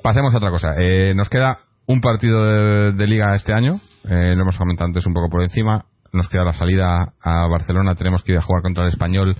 [0.03, 0.70] pasemos a otra cosa.
[0.80, 3.80] Eh, nos queda un partido de, de liga este año.
[4.08, 5.86] Eh, lo hemos comentado antes un poco por encima.
[6.14, 7.95] Nos queda la salida a Barcelona.
[7.95, 9.36] Tenemos que ir a jugar contra el español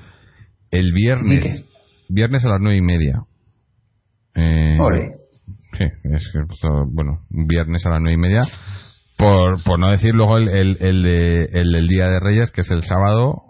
[0.72, 1.66] el ¿Y viernes.
[2.10, 3.22] Viernes a las nueve y media.
[4.36, 5.14] Eh, Ole.
[5.78, 8.44] Sí, es que esto, bueno, viernes a las nueve y media.
[9.18, 12.62] Por, por no decir luego el, el, el, de- el del Día de Reyes, que
[12.62, 13.44] es el sábado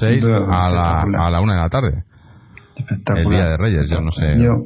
[0.00, 2.04] 6 Pero a la, a la una de la tarde.
[2.76, 4.34] El Día de Reyes, yo no sé.
[4.38, 4.64] yo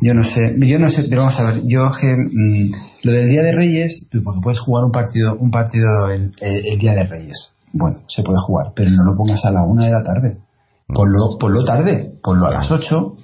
[0.00, 2.70] yo no sé yo no sé pero vamos a ver yo que mm,
[3.02, 6.66] lo del día de Reyes tú, porque puedes jugar un partido un partido el, el-
[6.72, 9.86] el día de Reyes bueno se puede jugar pero no lo pongas a la una
[9.86, 10.36] de la tarde
[10.88, 13.14] ponlo ponlo tarde ponlo a las ocho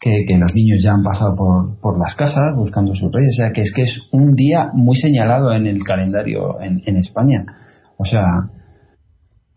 [0.00, 3.42] que, que los niños ya han pasado por, por las casas buscando sus reyes o
[3.42, 7.44] sea que es que es un día muy señalado en el calendario en, en España
[7.98, 8.22] o sea.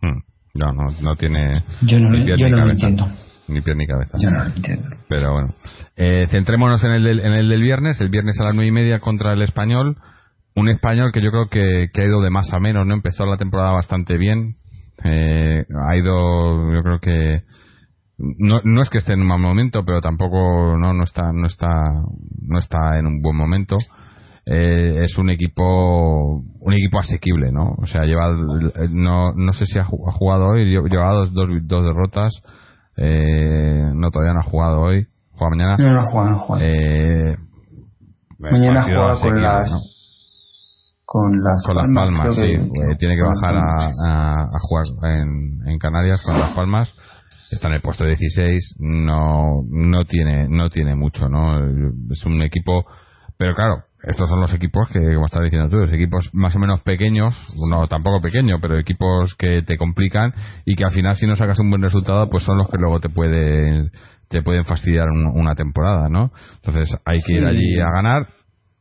[0.01, 0.19] Hmm.
[0.53, 1.53] No, no, no tiene.
[1.81, 2.87] Yo no, ni yo ni no lo cabeza.
[2.87, 3.07] entiendo.
[3.47, 4.17] Ni pie ni cabeza.
[4.19, 4.87] Yo no lo entiendo.
[5.07, 5.53] Pero bueno.
[5.95, 7.99] Eh, centrémonos en el, del, en el del viernes.
[7.99, 9.97] El viernes a las nueve y media contra el español.
[10.55, 12.93] Un español que yo creo que, que ha ido de más a menos, ¿no?
[12.93, 14.55] Empezó la temporada bastante bien.
[15.03, 17.43] Eh, ha ido, yo creo que.
[18.17, 21.47] No, no es que esté en un mal momento, pero tampoco no, no está no
[21.47, 21.69] está
[22.41, 23.77] no está en un buen momento.
[24.45, 27.75] Eh, es un equipo un equipo asequible, ¿no?
[27.77, 28.33] O sea, lleva
[28.89, 32.33] no no sé si ha ju- ha jugado hoy, lle- lleva dos, dos, dos derrotas.
[32.97, 35.77] Eh, no todavía no ha jugado hoy, juega mañana.
[35.77, 36.65] No, no juega, no juega.
[36.65, 37.37] Eh,
[38.39, 39.98] Mañana juega con las.
[41.11, 42.71] Con las con las Palmas, sí.
[42.99, 44.85] tiene que bajar a, a- a jugar
[45.15, 46.95] en, en Canarias con las palmas.
[47.51, 51.57] Está en el puesto 16, no, no tiene, no tiene mucho, ¿no?
[52.11, 52.85] Es un equipo,
[53.39, 56.59] pero claro, estos son los equipos que, como estás diciendo tú, los equipos más o
[56.59, 57.33] menos pequeños,
[57.67, 60.31] no tampoco pequeño, pero equipos que te complican
[60.63, 62.99] y que al final si no sacas un buen resultado, pues son los que luego
[62.99, 63.89] te pueden,
[64.29, 66.31] te pueden fastidiar un- una temporada, ¿no?
[66.57, 68.27] Entonces hay que ir allí a ganar,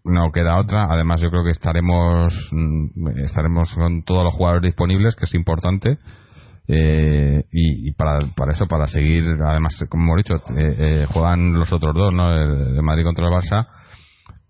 [0.08, 0.86] no queda otra.
[0.90, 5.98] Además, yo creo que estaremos mm, estaremos con todos los jugadores disponibles, que es importante.
[6.70, 11.72] Eh, y, para, para eso, para seguir, además, como hemos dicho, eh, eh, juegan los
[11.72, 12.30] otros dos, ¿no?
[12.34, 13.66] El, el Madrid contra el Barça.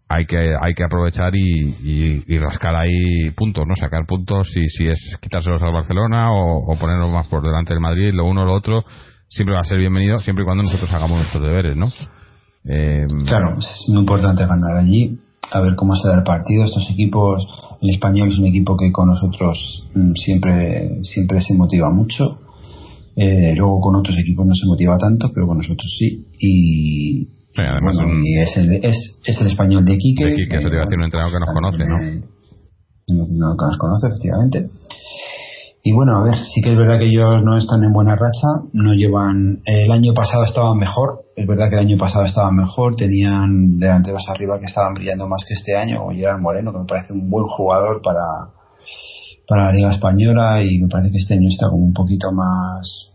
[0.09, 3.77] Hay que, hay que aprovechar y, y, y rascar ahí puntos, ¿no?
[3.77, 7.81] Sacar puntos y si es quitárselos al Barcelona o, o ponerlos más por delante del
[7.83, 8.85] Madrid, lo uno o lo otro,
[9.29, 11.89] siempre va a ser bienvenido, siempre y cuando nosotros hagamos nuestros deberes, ¿no?
[12.65, 15.19] Eh, Claro, es muy importante ganar allí,
[15.51, 16.65] a ver cómo se da el partido.
[16.65, 17.47] Estos equipos,
[17.81, 22.41] el español es un equipo que con nosotros mm, siempre, siempre se motiva mucho.
[23.17, 26.25] Eh, luego con otros equipos no se motiva tanto, pero con nosotros sí.
[26.39, 30.25] Y, Sí, además bueno, un- y es, el, es, es el español de Quique.
[30.25, 31.97] De Quique, te iba a decir, un entrenador que nos conoce, ¿no?
[33.09, 33.27] ¿no?
[33.49, 34.67] No, que nos conoce, efectivamente.
[35.83, 38.69] Y bueno, a ver, sí que es verdad que ellos no están en buena racha,
[38.75, 39.63] no llevan.
[39.65, 44.25] El año pasado estaban mejor, es verdad que el año pasado estaban mejor, tenían delanteros
[44.29, 47.31] arriba que estaban brillando más que este año, como Gerard Moreno, que me parece un
[47.31, 48.23] buen jugador para,
[49.47, 53.11] para la Liga Española y me parece que este año está como un poquito más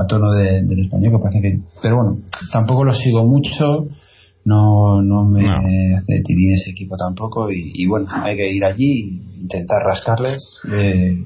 [0.00, 1.58] a, tono de- del español, que parece que.
[1.82, 2.18] Pero bueno,
[2.52, 3.86] tampoco lo sigo mucho,
[4.44, 5.56] no, no me No.
[5.98, 8.92] hace tirir ese equipo tampoco y, y bueno, hay que ir allí
[9.36, 10.42] e intentar rascarles.
[10.72, 11.16] Eh,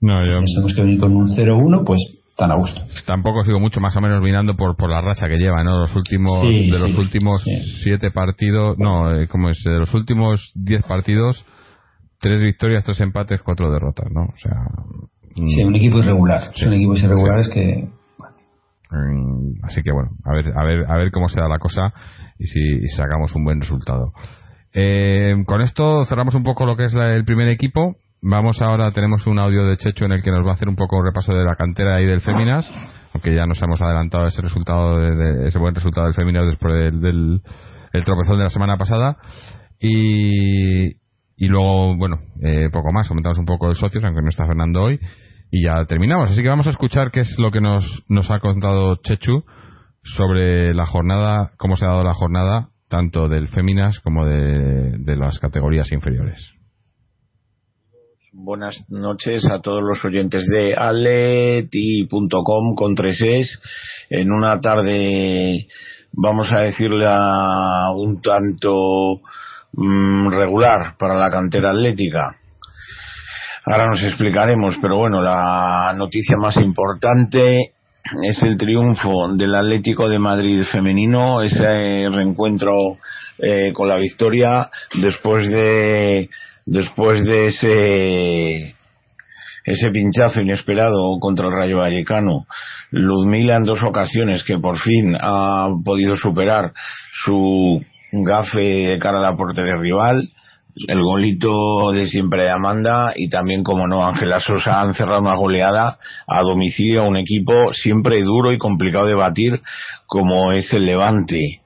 [0.00, 2.00] no, yo tenemos que venir con un 0-1, pues
[2.42, 2.80] tan a gusto.
[3.06, 5.78] tampoco sigo mucho más o menos mirando por, por la racha que lleva, ¿no?
[5.78, 7.50] Los últimos, Sí, de los sí, últimos sí.
[7.84, 9.62] siete partidos, no, eh, ¿cómo es?
[9.64, 11.44] De los últimos diez partidos,
[12.20, 14.22] tres victorias, tres empates, cuatro derrotas, ¿no?
[14.22, 14.54] O sea,
[15.36, 16.50] mm, Sí, un equipo irregular.
[16.54, 16.64] Sí.
[16.64, 17.88] Son equipos irregulares que.
[18.90, 21.92] mm, así que bueno, a ver, a ver, a ver cómo se da la cosa
[22.38, 24.12] y si, y si sacamos un buen resultado.
[24.74, 27.96] Eh, con esto cerramos un poco lo que es la- el primer equipo.
[28.24, 30.76] Vamos ahora, tenemos un audio de Checho en el que nos va a hacer un
[30.76, 32.70] poco un repaso de la cantera y del Féminas,
[33.12, 37.00] aunque ya nos hemos adelantado ese resultado, de, ese buen resultado del Féminas después del,
[37.00, 37.40] del
[37.92, 39.16] el tropezón de la semana pasada.
[39.80, 40.86] Y,
[41.36, 44.84] y luego, bueno, eh, poco más, comentamos un poco de socios, aunque no está Fernando
[44.84, 45.00] hoy,
[45.50, 46.30] y ya terminamos.
[46.30, 49.42] Así que vamos a escuchar qué es lo que nos, nos ha contado Chechu
[50.04, 55.16] sobre la jornada, cómo se ha dado la jornada, tanto del Féminas como de, de
[55.16, 56.61] las categorías inferiores.
[58.34, 63.60] Buenas noches a todos los oyentes de aleti.com con tres es.
[64.08, 65.66] En una tarde,
[66.12, 69.20] vamos a decirle a un tanto
[69.74, 72.38] mm, regular para la cantera atlética.
[73.66, 77.74] Ahora nos explicaremos, pero bueno, la noticia más importante
[78.22, 82.72] es el triunfo del Atlético de Madrid femenino, ese reencuentro
[83.38, 86.30] eh, con la victoria después de
[86.66, 88.74] después de ese
[89.64, 92.46] ese pinchazo inesperado contra el Rayo Vallecano.
[92.90, 96.72] Ludmila en dos ocasiones que por fin ha podido superar
[97.24, 100.28] su gafe de cara a la portería rival
[100.88, 105.34] el golito de siempre de Amanda y también, como no, Ángela Sosa han cerrado una
[105.34, 109.60] goleada a domicilio a un equipo siempre duro y complicado de batir
[110.06, 111.60] como es el Levante.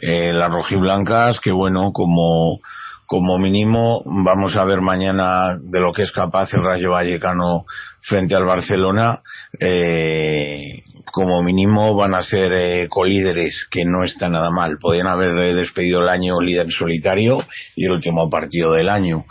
[0.00, 2.60] Eh, las rojiblancas, que bueno, como,
[3.08, 7.64] como mínimo vamos a ver mañana de lo que es capaz el Rayo Vallecano
[8.02, 9.22] frente al Barcelona.
[9.58, 14.76] Eh, como mínimo van a ser eh, colíderes, que no está nada mal.
[14.78, 17.38] Podrían haber eh, despedido el año líder solitario
[17.74, 19.24] y el último partido del año.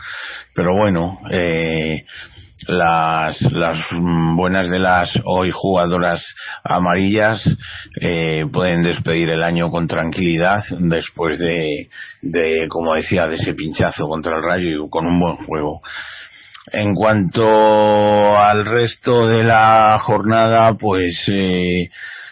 [0.56, 2.04] Pero bueno, eh,
[2.68, 3.78] las, las
[4.36, 6.26] buenas de las hoy jugadoras
[6.64, 7.44] amarillas
[8.00, 11.90] eh, pueden despedir el año con tranquilidad después de,
[12.22, 15.82] de, como decía, de ese pinchazo contra el Rayo y con un buen juego.
[16.72, 21.90] En cuanto al resto de la jornada, pues eh,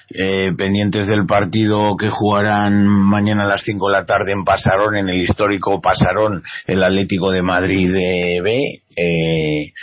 [0.10, 4.98] eh, pendientes del partido que jugarán mañana a las 5 de la tarde en Pasarón,
[4.98, 8.82] en el histórico Pasarón, el Atlético de Madrid de B.
[8.98, 9.74] Eh,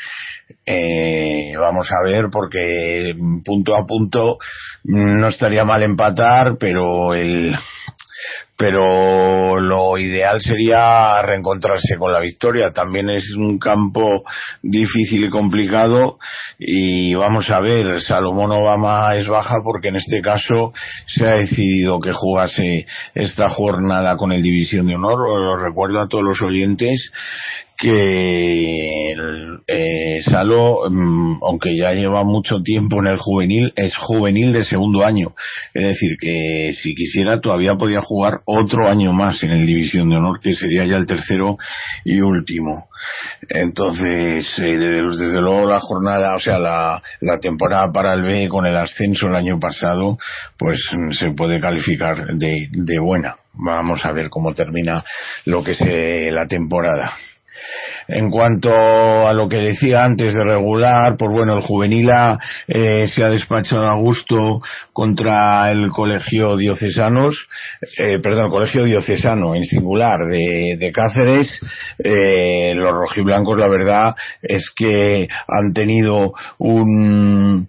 [0.67, 4.39] eh, vamos a ver porque punto a punto
[4.85, 7.57] no estaría mal empatar, pero el
[8.63, 12.71] pero lo ideal sería reencontrarse con la victoria.
[12.71, 14.23] También es un campo
[14.63, 16.19] difícil y complicado
[16.61, 20.73] y vamos a ver, Salomón Obama es baja porque en este caso
[21.07, 22.87] se ha decidido que jugase
[23.17, 25.19] esta jornada con el División de Honor.
[25.19, 27.11] Lo recuerdo a todos los oyentes
[27.79, 29.15] que
[29.67, 35.05] eh, Salo, mm, aunque ya lleva mucho tiempo en el juvenil, es juvenil de segundo
[35.05, 35.35] año.
[35.75, 40.17] Es decir, que si quisiera todavía podía jugar otro año más en el División de
[40.17, 41.57] Honor, que sería ya el tercero
[42.05, 42.89] y último.
[43.49, 48.67] Entonces, eh, desde, luego la jornada, o sea, la, la temporada para el B con
[48.67, 50.19] el ascenso el año pasado,
[50.59, 50.81] pues
[51.13, 53.37] se puede calificar de, de buena.
[53.55, 55.05] Vamos a ver cómo termina
[55.47, 55.83] lo que es
[56.33, 57.13] la temporada.
[58.09, 63.23] En cuanto a lo que decía antes de regular, pues bueno, el juvenila eh, se
[63.23, 64.61] ha despachado a gusto
[64.93, 67.49] contra el colegio diocesanos,
[67.99, 71.61] eh, perdón, el colegio diocesano en singular de, de Cáceres.
[71.99, 77.69] Eh, los rojiblancos, la verdad, es que han tenido un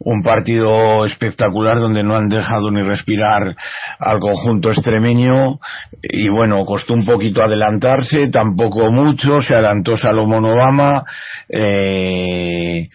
[0.00, 3.56] un partido espectacular donde no han dejado ni respirar
[3.98, 5.58] al conjunto extremeño.
[6.02, 11.02] Y bueno, costó un poquito adelantarse, tampoco mucho, se adelantó Salomón Obama
[11.48, 12.88] eh,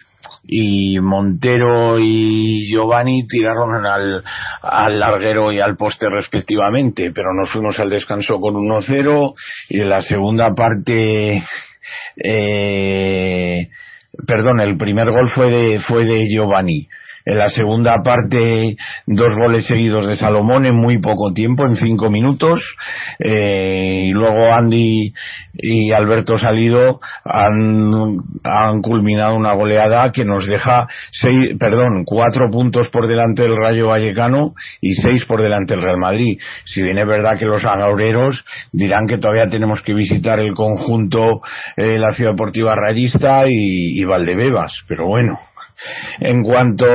[0.46, 4.22] y Montero y Giovanni tiraron al,
[4.62, 9.34] al larguero y al poste respectivamente, pero nos fuimos al descanso con 1-0
[9.68, 11.42] y en la segunda parte
[12.16, 13.68] eh,
[14.26, 16.88] perdón, el primer gol fue de, fue de Giovanni.
[17.26, 22.10] En la segunda parte, dos goles seguidos de Salomón en muy poco tiempo, en cinco
[22.10, 22.62] minutos.
[23.18, 25.12] Eh, y luego Andy
[25.54, 27.90] y Alberto Salido han,
[28.42, 33.88] han culminado una goleada que nos deja seis, perdón, cuatro puntos por delante del Rayo
[33.88, 36.38] Vallecano y seis por delante del Real Madrid.
[36.66, 41.40] Si bien es verdad que los agaureros dirán que todavía tenemos que visitar el conjunto,
[41.76, 45.38] eh, la Ciudad Deportiva Rayista y, y Valdebebas, pero bueno.
[46.20, 46.86] En cuanto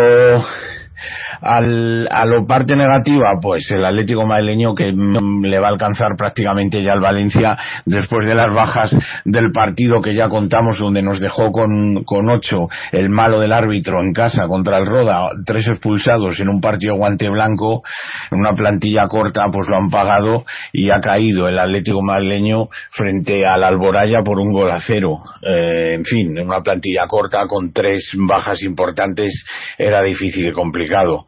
[1.42, 6.84] al, a lo parte negativa, pues el Atlético madrileño que le va a alcanzar prácticamente
[6.84, 11.52] ya al Valencia después de las bajas del partido que ya contamos donde nos dejó
[11.52, 16.50] con, con ocho el malo del árbitro en casa contra el Roda, tres expulsados en
[16.50, 17.84] un partido guante blanco,
[18.32, 23.46] en una plantilla corta, pues lo han pagado y ha caído el Atlético madrileño frente
[23.46, 25.18] al Alboraya por un gol a cero.
[25.42, 29.46] Eh, en fin, en una plantilla corta con tres bajas importantes
[29.78, 31.28] era difícil y complicado.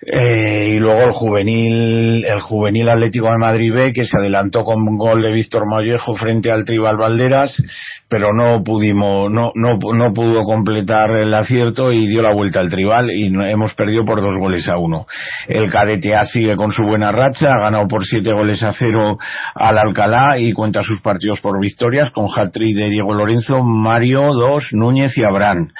[0.00, 4.76] Eh, y luego el juvenil, el juvenil Atlético de Madrid B, que se adelantó con
[4.76, 7.60] un gol de Víctor Mollejo frente al Tribal Valderas,
[8.08, 12.70] pero no pudimos, no, no, no pudo completar el acierto y dio la vuelta al
[12.70, 15.06] Tribal y hemos perdido por dos goles a uno.
[15.48, 19.18] El cadete A sigue con su buena racha, ha ganado por siete goles a cero
[19.54, 24.68] al Alcalá y cuenta sus partidos por victorias con hat-trick de Diego Lorenzo, Mario, dos,
[24.72, 25.72] Núñez y Abraham.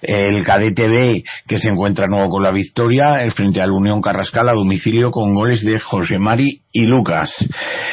[0.00, 4.48] El cadete B, que se encuentra nuevo con la victoria, el frente al Unión Carrascal
[4.48, 7.34] a domicilio con goles de José Mari y Lucas.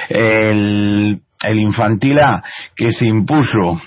[0.07, 2.19] El, el infantil
[2.75, 3.81] que se impuso,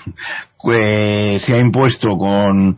[0.77, 2.77] eh, se ha impuesto con,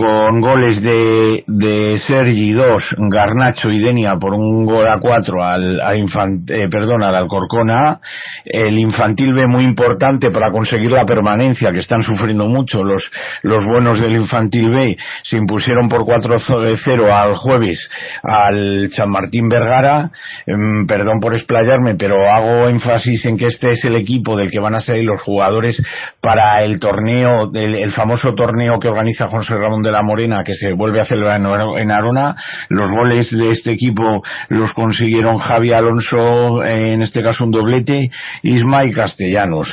[0.00, 5.78] con goles de, de Sergi 2, Garnacho y Denia por un gol a 4 al,
[5.78, 8.00] al eh, perdón, al Alcorcón A.
[8.42, 13.10] El infantil B muy importante para conseguir la permanencia, que están sufriendo mucho los,
[13.42, 17.86] los buenos del infantil B, se impusieron por 4-0 al jueves
[18.22, 20.10] al San Martín Vergara.
[20.46, 24.60] Em, perdón por explayarme, pero hago énfasis en que este es el equipo del que
[24.60, 25.76] van a salir los jugadores
[26.22, 30.54] para el torneo, el, el famoso torneo que organiza José Ramón de la Morena que
[30.54, 31.40] se vuelve a celebrar
[31.78, 32.36] en Arona.
[32.68, 38.10] Los goles de este equipo los consiguieron Javi Alonso, en este caso un doblete,
[38.42, 39.68] Isma y Castellanos.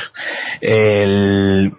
[0.60, 1.72] El,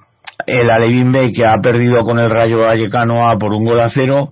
[0.46, 3.90] el Alevín B que ha perdido con el Rayo Vallecano A por un gol a
[3.90, 4.32] cero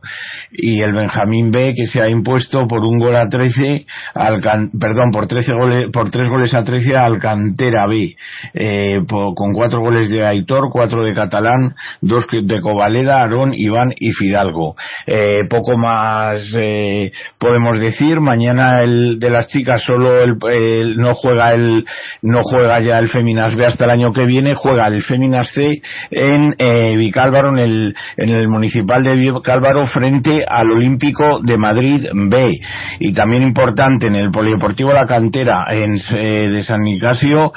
[0.52, 4.42] y el Benjamín B que se ha impuesto por un gol a 13 al
[4.80, 8.16] perdón por 13 goles por tres goles a 13 al Cantera B.
[8.54, 14.12] Eh, con cuatro goles de Aitor cuatro de Catalán dos de Covaleda Arón Iván y
[14.12, 14.76] Fidalgo.
[15.06, 18.20] Eh, poco más eh, podemos decir.
[18.22, 21.86] Mañana el de las chicas solo el, no juega el
[22.22, 25.82] no juega ya el Feminas B hasta el año que viene juega el Feminas C
[26.12, 32.08] en eh, Vicálvaro, en el, en el municipal de Vicálvaro, frente al Olímpico de Madrid
[32.14, 32.60] B.
[33.00, 37.52] Y también importante en el Polideportivo La Cantera en, eh, de San Nicasio,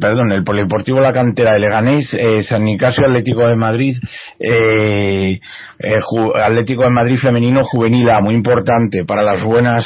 [0.00, 3.96] perdón, el Polideportivo La Cantera de Leganés, eh, San Nicasio Atlético de Madrid,
[4.38, 5.38] eh,
[5.78, 5.98] eh,
[6.42, 9.84] Atlético de Madrid femenino juvenil, muy importante para las buenas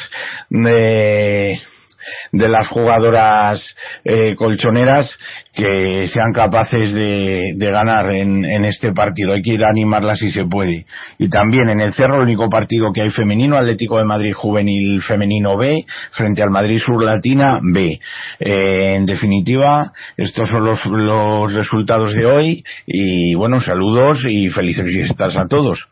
[2.32, 3.60] de de las jugadoras
[4.04, 5.10] eh, colchoneras
[5.52, 9.32] que sean capaces de, ganar en, este partido.
[9.32, 10.86] Hay que ir a animarlas si se puede.
[11.18, 15.02] Y también en el Cerro, el único partido que hay femenino, Atlético de Madrid Juvenil
[15.02, 17.98] Femenino B, frente al Madrid Sur Latina B.
[18.38, 22.64] Eh, en definitiva, estos son los, los resultados de hoy.
[22.86, 25.88] Y bueno, saludos y felices fiestas a todos.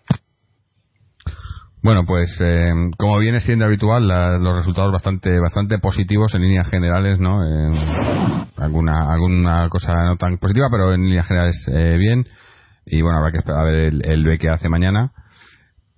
[1.84, 4.08] Bueno, pues eh, como viene siendo habitual,
[4.42, 7.40] los resultados bastante bastante positivos en líneas generales, ¿no?
[8.56, 12.26] alguna alguna cosa no tan positiva, pero en líneas generales eh, bien.
[12.86, 15.12] Y bueno, habrá que esperar a ver el, el B que hace mañana.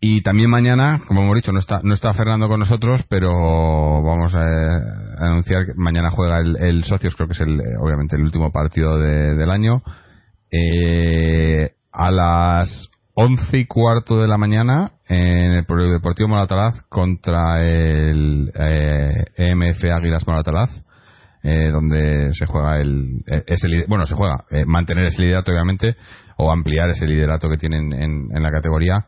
[0.01, 4.34] Y también mañana, como hemos dicho, no está, no está Fernando con nosotros, pero vamos
[4.34, 8.99] a, anunciar que mañana juega el, Socios, creo que es el, obviamente el último partido
[8.99, 9.82] del año.
[10.51, 18.50] Eh, a las once y cuarto de la mañana en el Deportivo Moratalaz contra el
[18.54, 20.84] eh, EMF Águilas Moratalaz,
[21.42, 25.96] eh, donde se juega el, eh, ese, bueno, se juega mantener ese liderato obviamente
[26.36, 29.07] o ampliar ese liderato que tienen en, en la categoría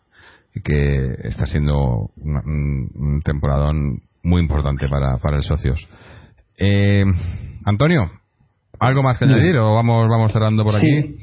[0.64, 5.88] que está siendo un, un temporadón muy importante para, para el socios.
[7.64, 8.10] Antonio,
[8.80, 11.16] ¿algo más que añadir o vamos, vamos cerrando por aquí?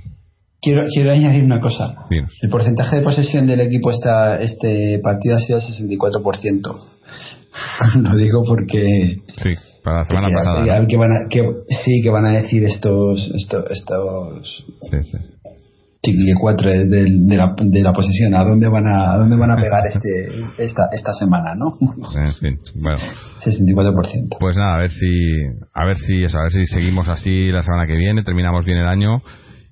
[0.61, 1.95] Quiero, quiero añadir una cosa.
[2.41, 6.95] El porcentaje de posesión del equipo esta, este partido ha sido el 64%.
[8.01, 9.17] Lo digo porque.
[9.37, 9.53] Sí,
[9.83, 10.87] para la semana pasada.
[10.87, 11.41] Que van a, que,
[11.83, 13.31] sí, que van a decir estos.
[13.35, 16.33] estos, estos sí, sí.
[16.39, 18.35] cuatro de, de, la, de la posesión.
[18.35, 21.77] ¿A dónde van a, a dónde van a pegar este, esta, esta semana, no?
[22.23, 22.97] En fin, bueno.
[23.39, 24.37] 64%.
[24.39, 25.43] Pues nada, a ver si,
[25.73, 28.79] a ver si, eso, a ver si seguimos así la semana que viene, terminamos bien
[28.79, 29.21] el año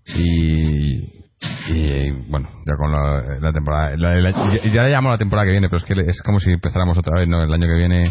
[0.06, 1.24] y,
[1.70, 5.84] y bueno, ya con la, temporada, ya le llamo la temporada que viene, pero es
[5.84, 7.44] que es como si empezáramos otra vez, ¿no?
[7.44, 8.04] El año que viene,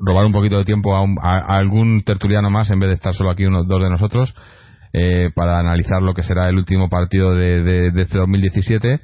[0.00, 3.44] robar un poquito de tiempo a, algún tertuliano más en vez de estar solo aquí
[3.44, 4.34] unos dos de nosotros
[4.92, 9.00] eh, para analizar lo que será el último partido de, de, este 2017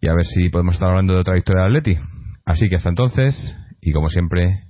[0.00, 1.98] y a ver si podemos estar hablando de otra victoria de Atleti.
[2.46, 4.62] Así que hasta entonces, y como siempre,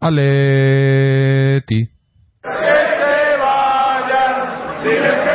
[0.00, 1.86] Atleti.
[1.86, 5.31] Que se vayan,